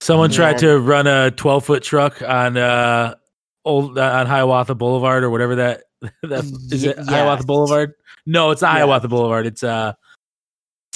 [0.00, 3.14] Someone tried to run a 12 foot truck on uh
[3.64, 5.82] old uh, on Hiawatha Boulevard or whatever that
[6.22, 7.44] that is Ye- it Hiawatha.
[7.44, 7.92] Boulevard?
[8.26, 8.78] No, it's not Yes.
[8.78, 9.46] Hiawatha Boulevard.
[9.46, 9.92] It's uh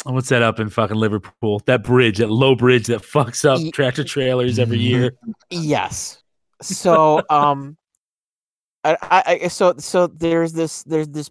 [0.05, 1.61] what's that up in fucking Liverpool?
[1.66, 5.12] That bridge, that low bridge that fucks up tractor trailers every year.
[5.51, 6.22] Yes.
[6.62, 7.77] So um
[8.85, 11.30] I, I I eh, so so there's this there's this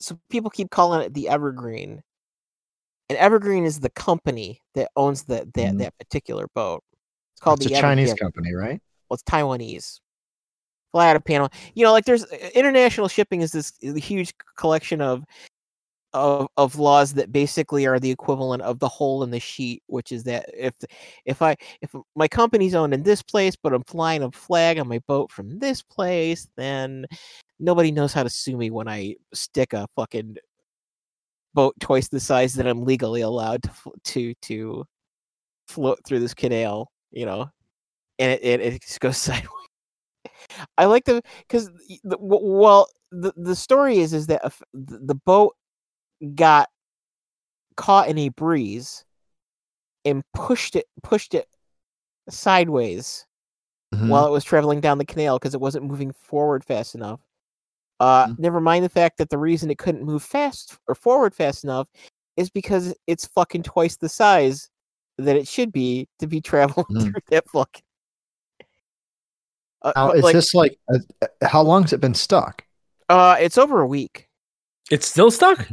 [0.00, 2.02] so people keep calling it the Evergreen.
[3.08, 5.78] And Evergreen is the company that owns the that Mhm.
[5.78, 6.82] that particular boat.
[7.34, 8.16] It's called It's the a Chinese Evergreen.
[8.32, 8.80] company, right?
[9.08, 10.00] Well, it's Taiwanese.
[10.92, 11.48] Fly out of Panama.
[11.74, 15.24] You know, like there's eh, international shipping is this eh, huge collection of
[16.12, 20.12] of of laws that basically are the equivalent of the hole in the sheet, which
[20.12, 20.74] is that if
[21.24, 24.88] if I if my company's owned in this place, but I'm flying a flag on
[24.88, 27.06] my boat from this place, then
[27.58, 30.36] nobody knows how to sue me when I stick a fucking
[31.54, 33.70] boat twice the size that I'm legally allowed to
[34.04, 34.84] to to
[35.68, 37.50] float through this canal, you know,
[38.18, 39.48] and it it, it just goes sideways.
[40.78, 41.70] I like the because
[42.04, 44.42] well the the story is is that
[44.72, 45.54] the boat
[46.34, 46.68] got
[47.76, 49.04] caught in a breeze
[50.04, 51.48] and pushed it pushed it
[52.28, 53.26] sideways
[53.94, 54.08] Mhm.
[54.08, 57.20] while it was traveling down the canal because it wasn't moving forward fast enough.
[57.98, 58.38] Uh, Mhm.
[58.38, 61.88] Never mind the fact that the reason it couldn't move fast or forward fast enough
[62.36, 64.70] is because it's fucking twice the size
[65.18, 66.40] that it should be to be
[66.84, 67.02] traveling Mhm.
[67.02, 67.82] through that fucking.
[69.82, 72.64] Uh, Now, but, is like, this like uh, uh, how long has it been stuck?
[73.08, 74.28] uh, it's over a week.
[74.90, 75.66] It's still stuck?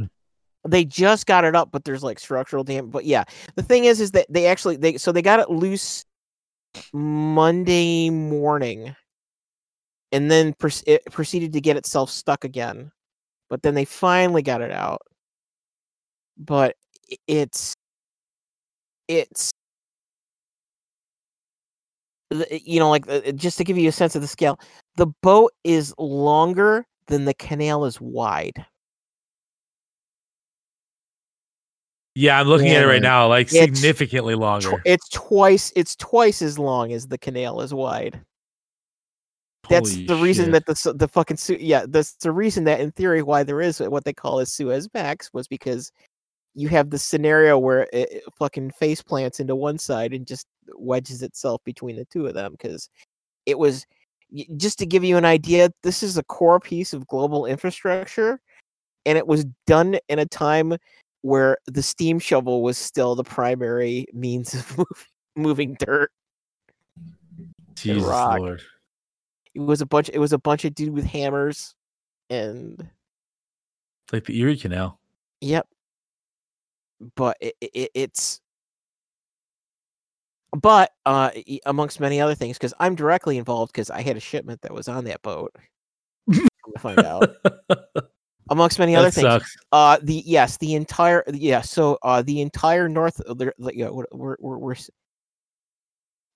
[0.70, 3.24] They just got it up but there's like structural damage but yeah.
[3.56, 6.04] The thing is is that they actually they so they got it loose
[6.92, 8.94] monday morning
[10.12, 10.54] and then
[10.86, 12.92] it proceeded to get itself stuck again
[13.48, 15.02] but then they finally got it out.
[16.36, 16.76] But
[17.26, 17.74] it's
[19.08, 19.50] it's
[22.50, 24.60] you know like uh, just to give you a sense of the scale
[24.96, 28.66] the boat is longer than the canal is wide
[32.18, 34.82] Yeah, I'm looking at it right now, like It's significantly Tw- longer.
[34.84, 38.20] it's twice it's twice as long as the canal is wide.
[39.68, 40.66] That's Holy the reason shit.
[40.66, 43.78] that the the fucking Su- yeah that's the reason that in theory why there is
[43.78, 45.92] what they call a Suez Max was because
[46.56, 50.46] you have the scenario where it, it fucking face plants into one side and just
[50.74, 52.88] wedges itself between the two of them because
[53.46, 53.86] it was
[54.56, 58.40] just to give you an idea this is a core piece of global infrastructure
[59.06, 60.74] and it was done in a time
[61.22, 66.10] where the steam shovel was still the primary means of move, moving dirt
[67.74, 68.02] Jesus.
[68.08, 68.62] Lord.
[69.54, 71.74] it was a bunch it was a bunch of dude with hammers
[72.30, 72.88] and
[74.12, 75.00] Like the Erie Canal.
[75.40, 75.66] Yep.
[77.14, 78.40] But it, it, it's
[80.60, 81.30] but uh
[81.66, 84.88] amongst many other things because I'm directly involved because I had a shipment that was
[84.88, 85.54] on that boat.
[86.74, 87.36] To find out.
[88.50, 92.88] Amongst many other that things, uh the yes the entire yeah so uh the entire
[92.88, 94.74] north uh, like, yeah we're we're, we're, we're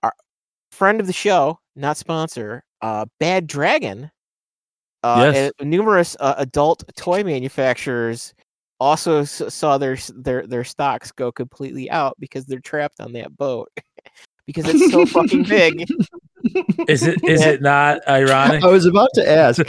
[0.03, 0.13] our
[0.71, 4.11] friend of the show not sponsor uh bad dragon
[5.03, 5.53] uh Yes.
[5.61, 8.35] numerous uh, adult toy manufacturers
[8.79, 13.35] also s- saw their their their stocks go completely out because they're trapped on that
[13.37, 13.69] boat
[14.47, 15.85] because it's so fucking big
[16.89, 18.63] Is it is it not ironic?
[18.65, 19.61] I was about to ask,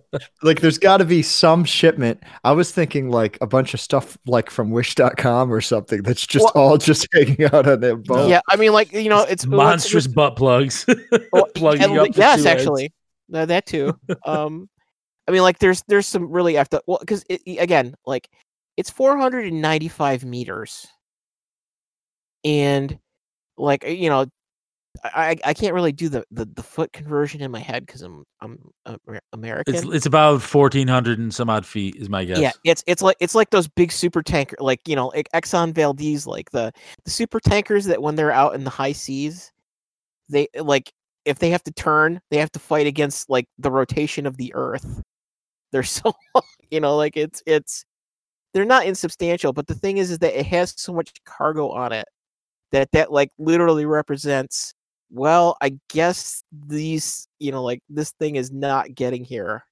[0.42, 2.22] like, there's got to be some shipment.
[2.44, 6.44] I was thinking like a bunch of stuff like from Wish.com or something that's just
[6.54, 8.28] Well- all just hanging out on that boat.
[8.28, 10.84] yeah i mean like you know it's well, it's- monstrous butt plugs
[11.32, 12.12] Well, plugging up.
[12.12, 12.60] the yes, two ends.
[12.60, 12.92] actually,
[13.28, 13.98] no, that too.
[14.24, 14.68] um,
[15.26, 18.28] I mean, like, there's there's some really after well, because again, like,
[18.78, 20.86] it's 495 meters,
[22.44, 22.98] and
[23.56, 24.26] like you know,
[25.04, 28.24] I I can't really do the the, the foot conversion in my head because I'm
[28.40, 28.58] I'm
[29.32, 29.74] American.
[29.74, 32.38] It's it's about fourteen hundred and some odd feet is my guess.
[32.38, 36.26] Yeah, it's it's like it's like those big super tanker, like you know, Exxon Valdez,
[36.26, 36.72] like the
[37.04, 39.52] the super tankers that when they're out in the high seas,
[40.28, 40.92] they eh, like
[41.24, 44.52] if they have to turn, they have to fight against like the rotation of the
[44.54, 45.02] Earth.
[45.72, 46.12] They're so
[46.70, 47.84] you know, like it's it's
[48.54, 51.92] they're not insubstantial, but the thing is, is that it has so much cargo on
[51.92, 52.06] it
[52.72, 54.74] that that like literally represents.
[55.10, 59.64] Well, I guess these, you know, like this thing is not getting here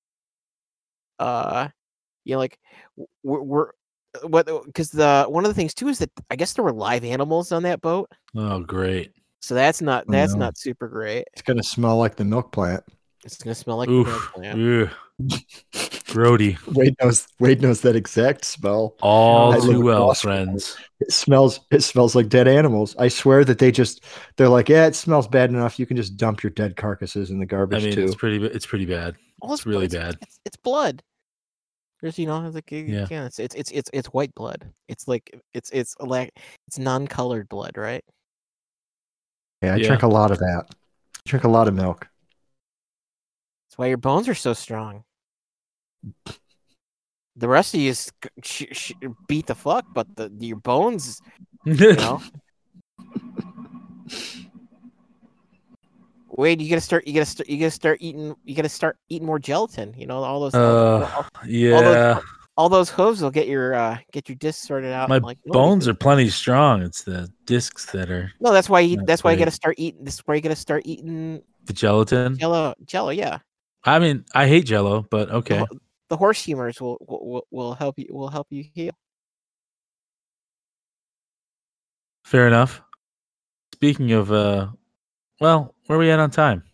[1.19, 1.67] uh
[2.25, 2.59] you know like
[3.23, 3.69] we're, we're
[4.23, 6.73] uh, what because the one of the things too is that i guess there were
[6.75, 9.13] live animals on that boat Oh, great.
[9.41, 10.41] so that's not that's no.
[10.41, 12.85] not super great It's gonna smell like the milk plant.
[13.25, 14.61] it's gonna smell like the milk plant.
[14.61, 14.91] Ugh.
[15.23, 16.57] Grody.
[16.75, 17.27] Wade knows.
[17.39, 18.95] Wade knows that exact smell.
[19.03, 20.77] All I too well, across friends.
[21.01, 21.61] It smells.
[21.71, 22.95] It smells like dead animals.
[22.99, 24.05] I swear that they just.
[24.37, 25.79] They're like, yeah, it smells bad enough.
[25.79, 28.13] You can just dump your dead carcasses in the garbage I garbage mean, too.
[28.13, 28.45] it's pretty.
[28.47, 29.17] It's pretty bad.
[29.43, 30.17] Well, It's really it's, bad.
[30.23, 31.03] it's, it's blood
[32.03, 33.07] there's you know it's like Yeah.
[33.11, 36.31] yeah, it's, it's it's it's it's white blood it's like it's it's like
[36.69, 38.05] it's non-colored blood right
[39.63, 39.87] yeah, I yeah.
[39.87, 40.65] drink a lot of that.
[40.71, 42.07] I drink a lot of milk.
[43.77, 45.05] That's why your bones are so strong
[47.37, 48.11] the rest of you is
[48.43, 48.93] sh- sh-
[49.29, 51.21] beat the fuck but the your bones
[51.65, 52.23] you know
[56.29, 57.07] Wade, you gotta start.
[57.07, 57.49] You gotta start.
[57.49, 58.37] You gotta start eating.
[58.45, 59.95] You gotta start eating more gelatin.
[59.97, 60.55] You know all those.
[60.55, 60.63] all,
[61.03, 62.21] Uh, all, yeah,
[62.59, 65.09] all those hooves will get your uh get your discs sorted out.
[65.09, 66.83] my like, no, bones are plenty strong.
[66.83, 68.99] It's the discs that are No, that's why you.
[69.07, 70.05] That's why you gotta start eating.
[70.05, 72.37] This is where you gotta start eating the gelatin.
[72.37, 72.75] Jello.
[72.85, 73.39] Jello, yeah.
[73.87, 75.59] I mean, I hate Jello, but okay.
[75.59, 75.69] ho-
[76.09, 78.07] The horse humors will will, will- will help you.
[78.11, 78.93] Will help you heal.
[82.25, 82.83] Fair enough.
[83.75, 84.69] Speaking of, uh,
[85.41, 86.65] well, where are we at on time?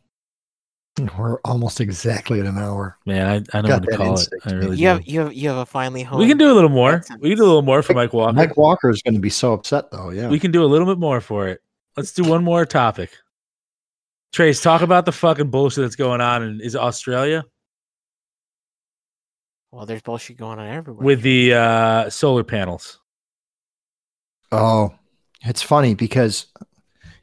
[1.18, 2.98] We're almost exactly at an hour.
[3.06, 4.28] Man, I, I know Got what to that call it.
[4.44, 4.58] I man.
[4.60, 6.18] really You have you have you have a finally home.
[6.20, 7.02] We can do a little more.
[7.20, 8.32] We can do a little more for Mike Walker.
[8.34, 10.10] Mike Walker is going to be so upset though.
[10.10, 10.28] Yeah.
[10.28, 11.60] We can do a little bit more for it.
[11.96, 13.10] Let's do one more topic.
[14.32, 17.44] Trace, talk about the fucking bullshit that's going on in is Australia
[19.70, 21.04] Well, there's bullshit going on everywhere.
[21.04, 22.98] with the uh, solar panels.
[24.50, 24.94] Oh,
[25.42, 26.46] it's funny because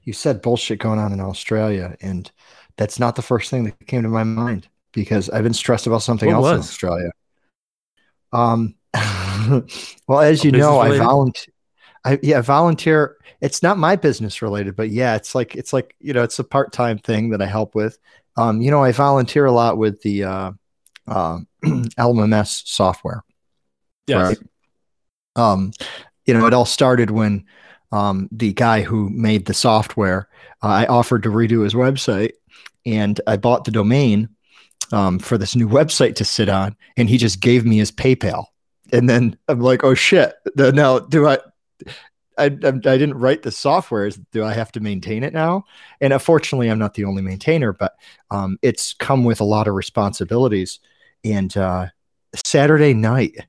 [0.03, 2.31] you said bullshit going on in Australia, and
[2.77, 6.01] that's not the first thing that came to my mind because I've been stressed about
[6.01, 6.59] something What else in?
[6.59, 7.11] Australia.
[8.33, 8.75] Um,
[10.07, 11.03] well, as you know, I business-related?
[11.03, 11.53] volunteer.
[12.05, 13.17] I yeah, volunteer.
[13.41, 16.43] It's not my business related, but yeah, it's like it's like you know, it's a
[16.43, 17.97] part time thing that I help with.
[18.37, 20.51] Um, you know, I volunteer a lot with the uh,
[21.07, 23.23] uh, LMS software
[24.09, 24.17] Yes.
[24.17, 24.37] right?
[25.35, 25.71] Um,
[26.25, 27.45] you know, it all started when
[27.91, 30.27] um, the guy who made the software,
[30.63, 32.33] uh, I offered to redo his website,
[32.85, 34.29] and I bought the domain
[34.91, 38.45] um, for this new website to sit on, and he just gave me his PayPal,
[38.91, 41.37] and then I'm like, oh shit, now do I?
[42.37, 44.07] I, I, I didn't write the software.
[44.07, 45.65] Is- Do I have to maintain it now?
[45.99, 47.95] And unfortunately, I'm not the only maintainer, but
[48.31, 50.79] um, it's come with a lot of responsibilities.
[51.23, 51.87] And uh,
[52.45, 53.45] Saturday night,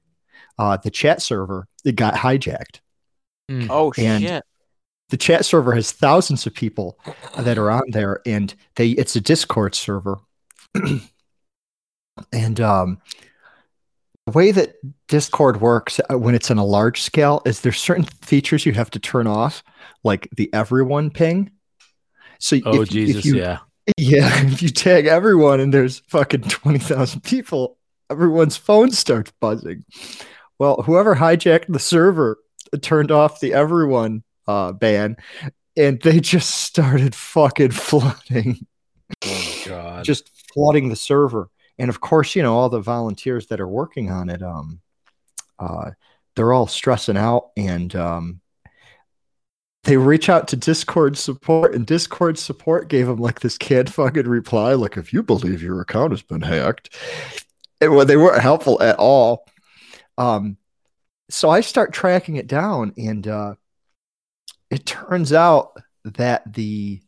[0.59, 2.81] uh, the chat server it got hijacked.
[3.71, 4.45] oh and- shit!
[5.11, 6.99] The chat server has thousands of people
[7.37, 10.19] that are on there, and they it's a Discord server.
[12.33, 13.30] and um, the
[14.31, 14.77] way that
[15.09, 18.91] Discord works uh, when it's on a large scale is there's certain features you have
[18.91, 19.63] to turn off,
[20.05, 21.51] like the everyone ping.
[22.39, 23.59] So Oh if, you- if Jesus, you, yeah.
[23.97, 27.77] yeah, if you tag everyone and there's fucking 20,000 people,
[28.11, 29.85] everyone's phone starts buzzing.
[30.59, 32.39] Well, whoever hijacked the server
[32.83, 35.17] turned off the everyone uh, ban
[35.77, 38.67] and they just started fucking flooding,
[39.25, 39.29] Oh
[39.67, 40.05] my God.
[40.05, 41.49] just flooding the server.
[41.81, 44.81] And of course, you know, all the volunteers that are working on it, um,
[45.59, 45.93] uh,
[46.37, 48.41] they're all stressing out and um,
[49.85, 54.29] they reach out to Discord support, and Discord support gave them like this canned fucking
[54.29, 56.95] reply, like if you believe your account has been hacked,
[57.81, 59.47] and well, they weren't helpful at all.
[60.19, 60.59] Um,
[61.31, 63.55] so I start tracking it down, and uh,
[64.71, 67.01] it turns out that the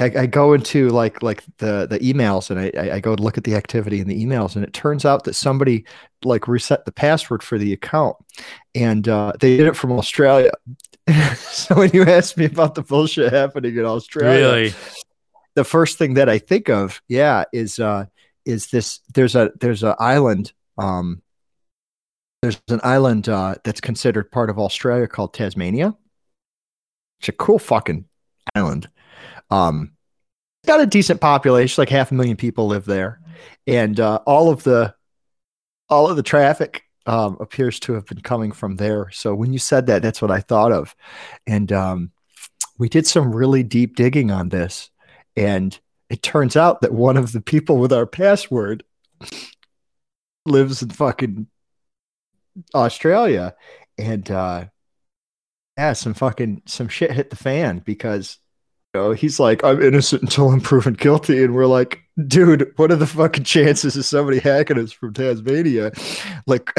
[0.00, 3.22] like I, I go into like like the the emails and I, I go to
[3.22, 5.84] look at the activity in the emails and it turns out that somebody
[6.24, 8.16] like reset the password for the account
[8.74, 10.52] and uh, they did it from Australia.
[11.36, 14.74] so when you ask me about the bullshit happening in Australia, really?
[15.54, 18.06] the first thing that I think of, yeah, is uh
[18.44, 21.22] is this there's a there's a island um
[22.44, 25.96] there's an island uh, that's considered part of Australia called Tasmania.
[27.18, 28.04] It's a cool fucking
[28.54, 28.86] island.
[29.50, 29.92] Um,
[30.66, 33.20] got a decent population, like half a million people live there,
[33.66, 34.94] and uh, all of the
[35.88, 39.10] all of the traffic um, appears to have been coming from there.
[39.10, 40.94] So when you said that, that's what I thought of,
[41.46, 42.12] and um,
[42.78, 44.90] we did some really deep digging on this,
[45.36, 45.78] and
[46.10, 48.84] it turns out that one of the people with our password
[50.46, 51.46] lives in fucking
[52.74, 53.54] Australia,
[53.98, 54.66] and uh,
[55.76, 58.38] yeah, some fucking some shit hit the fan because
[58.94, 62.96] know he's like, I'm innocent until I'm proven guilty, and we're like, dude, what are
[62.96, 65.92] the fucking chances of somebody hacking us from Tasmania?
[66.46, 66.70] Like,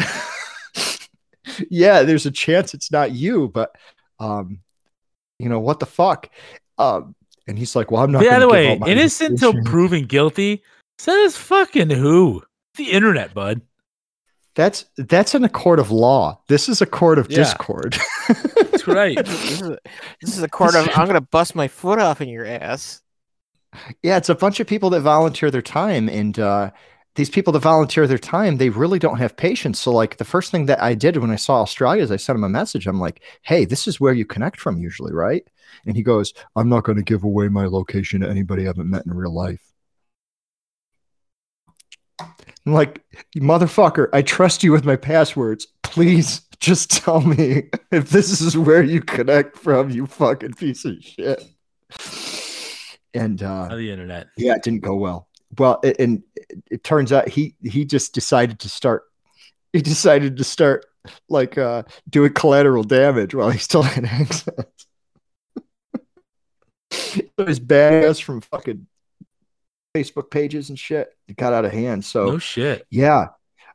[1.69, 3.75] yeah, there's a chance it's not you, but
[4.19, 4.59] um,
[5.39, 6.29] you know what the fuck?
[6.77, 7.15] Um,
[7.47, 8.25] and he's like, well, I'm not.
[8.25, 10.63] By the way, innocent until proven guilty.
[10.97, 12.41] Says fucking who?
[12.77, 13.61] The internet, bud.
[14.55, 16.41] That's that's in a court of law.
[16.47, 17.37] This is a court of Yeah.
[17.37, 17.97] discord.
[18.27, 19.17] That's right.
[19.25, 19.77] this, is a,
[20.21, 23.01] this is a court of I'm gonna bust my foot off in your ass.
[24.01, 26.71] Yeah, it's a bunch of people that volunteer their time, and uh,
[27.15, 29.79] these people that volunteer their time, they really don't have patience.
[29.81, 32.37] So, like, the first thing that I did when I saw Australia is I sent
[32.37, 32.87] him a message.
[32.87, 35.45] I'm like, "Hey, this is where you connect from usually, right?"
[35.85, 38.89] And he goes, "I'm not going to give away my location to anybody I haven't
[38.89, 39.64] met in real life."
[42.65, 43.03] I'm like,
[43.37, 45.67] motherfucker, I trust you with my passwords.
[45.83, 50.95] Please just tell me if this is where you connect from, you fucking piece of
[51.01, 51.43] shit.
[53.13, 54.27] And uh, the internet.
[54.37, 55.27] yeah, it didn't go well.
[55.57, 59.03] Well, it, and it, it turns out he he just decided to start.
[59.71, 60.85] He decided to start
[61.29, 64.65] like uh, doing collateral damage while he still had access.
[66.91, 68.87] so his badass from fucking
[69.95, 72.03] Facebook pages and shit it got out of hand.
[72.03, 72.85] So No shit.
[72.89, 73.27] yeah.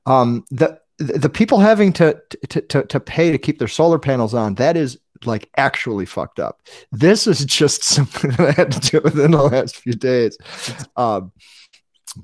[0.06, 4.34] Um, the, the people having to, to to to pay to keep their solar panels
[4.34, 6.60] on, that is like actually fucked up.
[6.92, 10.36] This is just something that I had to do within the last few days.
[10.96, 11.32] Um,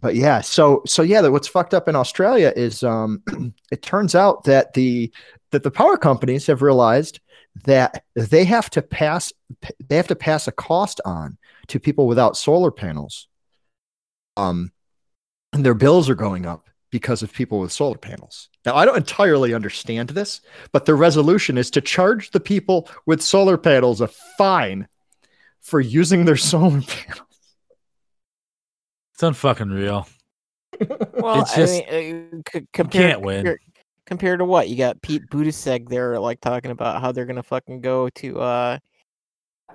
[0.01, 3.23] but yeah, so so yeah, that what's fucked up in Australia is um,
[3.71, 5.11] it turns out that the
[5.53, 7.21] that the power companies have realized
[7.65, 9.33] that they have to pass
[9.89, 11.39] they have to pass a cost on
[11.69, 13.29] to people without solar panels.
[14.37, 14.73] Um,
[15.53, 18.49] and their bills are going up because of people with solar panels.
[18.65, 20.41] Now, I don't entirely understand this,
[20.73, 24.09] but the resolution is to charge the people with solar panels a
[24.39, 24.87] fine
[25.61, 27.23] for using their solar panels.
[29.15, 30.07] It's unfucking real.
[31.15, 33.37] Well, It's just- I mean, uh, c- compared, can't win.
[33.45, 33.61] compare-
[34.05, 37.81] Compared to what you got, Pete Buttigieg there, like talking about how they're gonna fucking
[37.81, 38.79] go to uh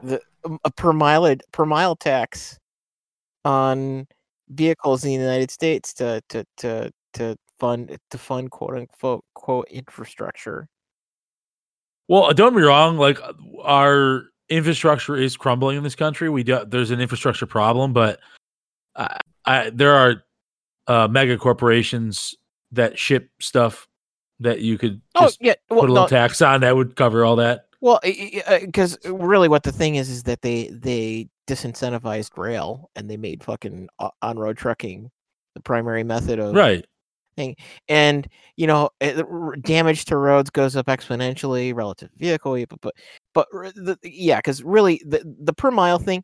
[0.04, 2.58] the um, a per mile per mile tax
[3.44, 4.08] on
[4.52, 9.68] vehicles in the United States to to to to fund to fund quote unquote quote
[9.70, 10.68] infrastructure.
[12.08, 12.98] Well, uh, don't be wrong.
[12.98, 13.34] Like uh,
[13.64, 16.30] our infrastructure is crumbling in this country.
[16.30, 18.20] We do, there's an infrastructure problem, but
[18.96, 20.24] I, I, there are
[20.88, 22.36] uh, mega corporations
[22.74, 23.88] that ship stuff
[24.42, 27.24] that you could Oh yeah, well, put a little no, tax on that would cover
[27.24, 27.68] all that.
[27.80, 33.10] Well, because uh, really, what the thing is is that they they disincentivized rail and
[33.10, 35.12] they made fucking uh, on road trucking
[35.56, 36.86] the primary method of Right.
[37.38, 37.56] Thing.
[37.88, 42.82] And you know eh, it- damage to roads goes up exponentially relative to vehicle but
[42.82, 42.94] but,
[43.34, 46.24] but the, yeah because really the the per mile thing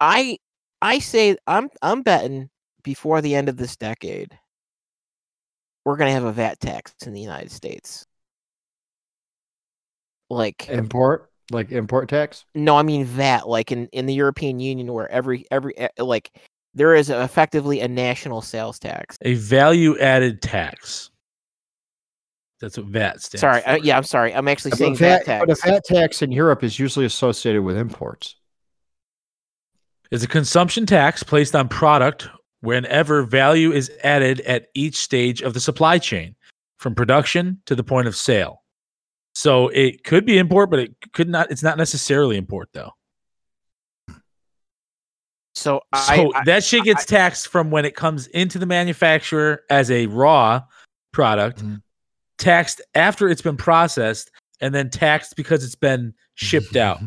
[0.00, 0.38] i
[0.80, 2.48] i say i'm i'm betting
[2.82, 4.36] before the end of this decade
[5.84, 8.06] we're going to have a vat tax in the united states
[10.30, 12.44] like Import, like import tax.
[12.54, 16.30] no i mean vat like in in the european union where every every like
[16.74, 21.10] there is effectively a national sales tax A value added tax.
[22.60, 23.68] That's what VAT stands sorry for.
[23.70, 26.22] uh, yeah i'm sorry i'm actually But saying VAT, vat but a tax VAT tax
[26.22, 28.36] in Europe is usually associated with imports.
[30.10, 32.28] It's a consumption tax placed on product
[32.60, 36.34] whenever value is added at each stage of the supply chain,
[36.78, 38.62] from production to the point of sale.
[39.38, 41.50] So it could be import, but it could not.
[41.50, 42.92] It's not necessarily import though.
[44.08, 44.14] So
[45.54, 49.90] So I, I that shit gets taxed from when it comes into the manufacturer as
[49.90, 50.62] a raw
[51.12, 51.82] product, Mhm.
[52.38, 54.30] taxed after it's been processed,
[54.62, 57.00] and then taxed because it's been shipped out.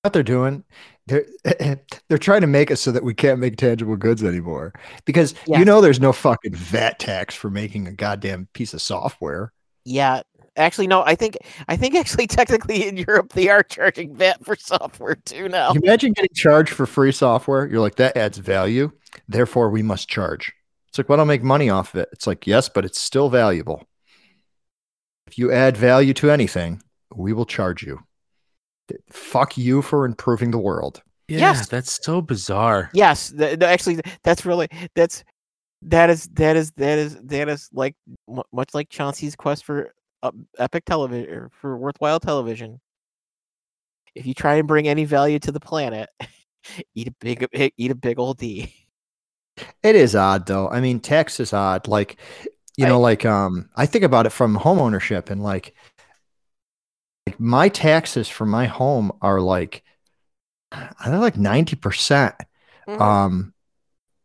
[0.00, 0.64] What they're doing,
[1.08, 1.26] they're
[2.08, 4.72] they're trying to make it so that we can't make tangible goods anymore.
[5.04, 9.52] Because you know there's no fucking VAT tax for making a goddamn piece of software.
[9.86, 10.22] yeah,
[10.56, 11.36] actually no, I think
[11.68, 15.72] I think actually technically in Europe they are charging VAT for software too now.
[15.74, 17.66] You imagine getting charged for free software.
[17.66, 18.90] You're like, that adds value.
[19.28, 20.52] Therefore, we must charge.
[20.88, 22.08] It's like, well, I don't make money off of it.
[22.12, 23.84] It's like, yes, but it's still valuable.
[25.26, 26.80] if you add value to anything,
[27.14, 28.00] we will charge you.
[29.10, 31.02] Fuck you for improving the world.
[31.26, 31.68] Yeah, Yes.
[31.68, 32.90] that's so bizarre.
[32.92, 35.24] Yes, th- no, actually, that's really that's
[35.82, 37.96] that is that is that is that is like
[38.28, 39.94] mu- much like Chauncey's quest for
[40.58, 42.80] epic television for worthwhile television.
[44.14, 46.08] If you try and bring any value to the planet,
[46.94, 47.46] eat a big
[47.76, 48.72] eat a big old D.
[49.82, 50.68] It is odd though.
[50.68, 51.86] I mean, tax is odd.
[51.88, 52.16] Like,
[52.76, 55.74] you I- know, like um, I think about it from home ownership and like,
[57.26, 59.82] like my taxes for my home are like,
[60.72, 62.34] they're like ninety percent.
[62.86, 63.54] Um,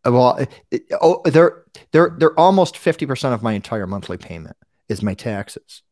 [0.05, 4.57] well, it- it- oh, they're they're they're almost fifty percent of my entire monthly payment
[4.87, 5.83] is my taxes.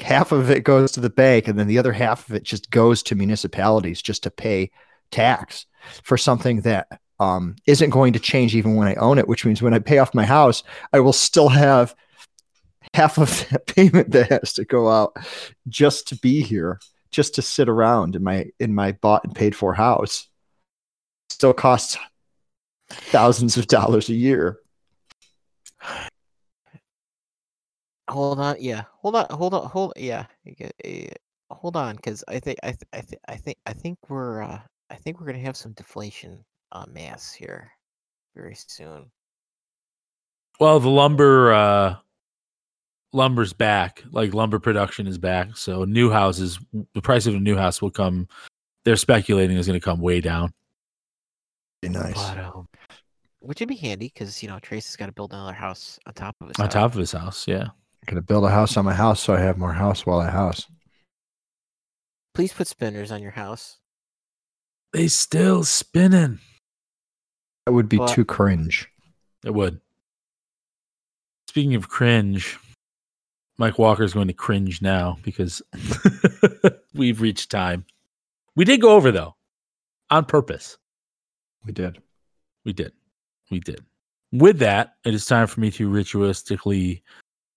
[0.00, 2.70] Half of it goes to the bank, and then the other half of it just
[2.70, 4.70] goes to municipalities just to pay
[5.10, 5.66] tax
[6.02, 9.28] for something that um, isn't going to change even when I own it.
[9.28, 10.62] Which means when I pay off my house,
[10.92, 11.94] I will still have
[12.94, 15.16] half of that payment that has to go out
[15.68, 19.56] just to be here, just to sit around in my in my bought and paid
[19.56, 20.28] for house.
[21.30, 21.96] Still costs
[22.90, 24.58] thousands of dollars a year.
[28.08, 30.26] Hold on, yeah, hold on, hold on, hold, yeah,
[30.56, 31.08] get- eh,
[31.50, 34.60] hold on, because I think I th- I think I think I think we're uh,
[34.90, 37.70] I think we're gonna have some deflation on mass here
[38.34, 39.10] very soon.
[40.60, 41.96] Well, the lumber uh
[43.12, 44.02] lumber's back.
[44.10, 45.56] Like lumber production is back.
[45.56, 46.58] So new houses
[46.94, 48.28] the price of a new house will come
[48.84, 50.52] they're speculating is going to come way down.
[51.82, 52.14] Be nice.
[52.14, 52.68] But, um,
[53.40, 56.14] which would be handy because you know Trace has got to build another house on
[56.14, 56.72] top of his On house.
[56.72, 57.68] top of his house, yeah.
[58.06, 60.66] Gonna build a house on my house so I have more house while I house.
[62.34, 63.78] Please put spinners on your house.
[64.92, 66.38] They still spinning.
[67.64, 68.88] That would be But- too cringe.
[69.44, 69.80] It would.
[71.48, 72.58] Speaking of cringe,
[73.58, 75.62] Mike Walker's going to cringe now because
[76.94, 77.84] we've reached time.
[78.54, 79.34] We did go over though,
[80.10, 80.76] on purpose.
[81.64, 82.02] We did.
[82.64, 82.92] We did.
[83.50, 83.84] We did.
[84.32, 87.02] With that, it is time for me to ritualistically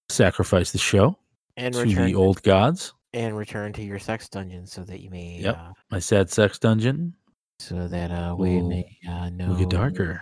[0.10, 1.18] sacrifice the show
[1.58, 2.94] And to return the old gods.
[3.14, 5.56] and return to your sex dungeon so that you may Yep.
[5.58, 7.16] uh, My sad sex dungeon.
[7.60, 10.22] so that uh we Will- may uh know will get darker.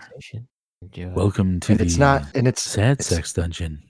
[1.14, 3.82] Welcome to And the it's not, and it's sad it's- sex dungeon.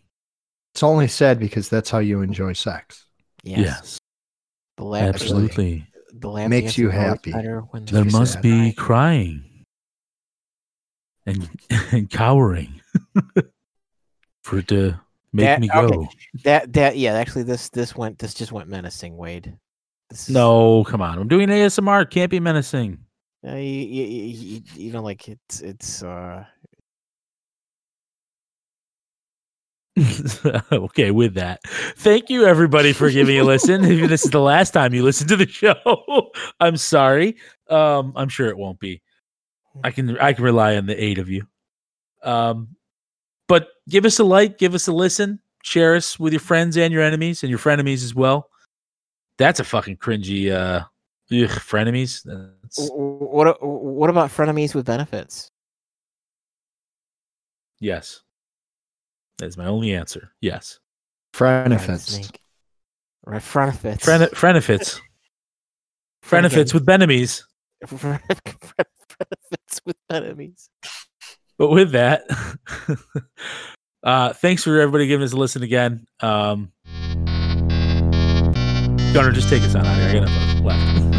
[0.75, 3.07] It's only sad because that's how you enjoy sex.
[3.43, 3.99] yes, Yes,
[4.77, 5.87] the lap absolutely.
[6.13, 7.33] the lap Makes you happy.
[7.33, 8.43] better when There She's must sad.
[8.43, 9.65] be crying
[11.27, 11.49] and
[11.93, 12.81] and cowering
[14.45, 15.01] for it to
[15.33, 15.81] make That- me go.
[15.87, 16.09] okay.
[16.45, 19.57] that that yeah actually this this went this just went menacing Wade.
[20.11, 21.19] This is- No, come on.
[21.19, 22.03] I'm doing ASMR.
[22.03, 22.99] It can't be menacing.
[23.47, 26.45] uh, you, you, you, you know like it's it's uh
[30.73, 31.61] okay, with that,
[31.97, 33.83] thank you everybody for giving a listen.
[33.85, 36.31] If this is the last time you listen to the show,
[36.61, 37.37] I'm sorry.
[37.69, 39.03] Um, I'm sure it won't be.
[39.83, 41.47] I can I can rely on the eight of you.
[42.23, 42.77] Um,
[43.49, 46.93] but give us a like, give us a listen, share us with your friends and
[46.93, 48.49] your enemies and your frenemies as well.
[49.39, 50.81] That's a fucking cringy uh
[51.31, 52.23] ugh, frenemies.
[52.25, 55.51] That's, w- w- what a- what about frenemies with benefits?
[57.81, 58.23] yes.
[59.39, 60.33] That is my only answer.
[60.41, 60.81] Yes.
[61.39, 62.01] Right, Frenifits.
[62.11, 62.41] snake.
[63.25, 64.01] Right, frenefits.
[64.01, 65.01] Fren- frenefits.
[66.27, 67.45] Frenefits with benemies.
[67.87, 70.69] Frenefits with enemies.
[71.59, 72.25] But with that,
[74.05, 76.07] uh, thanks for everybody giving us a listen again.
[76.21, 76.73] Um,
[79.13, 80.23] Gunnar, just take us on out here.
[80.23, 81.18] I got left.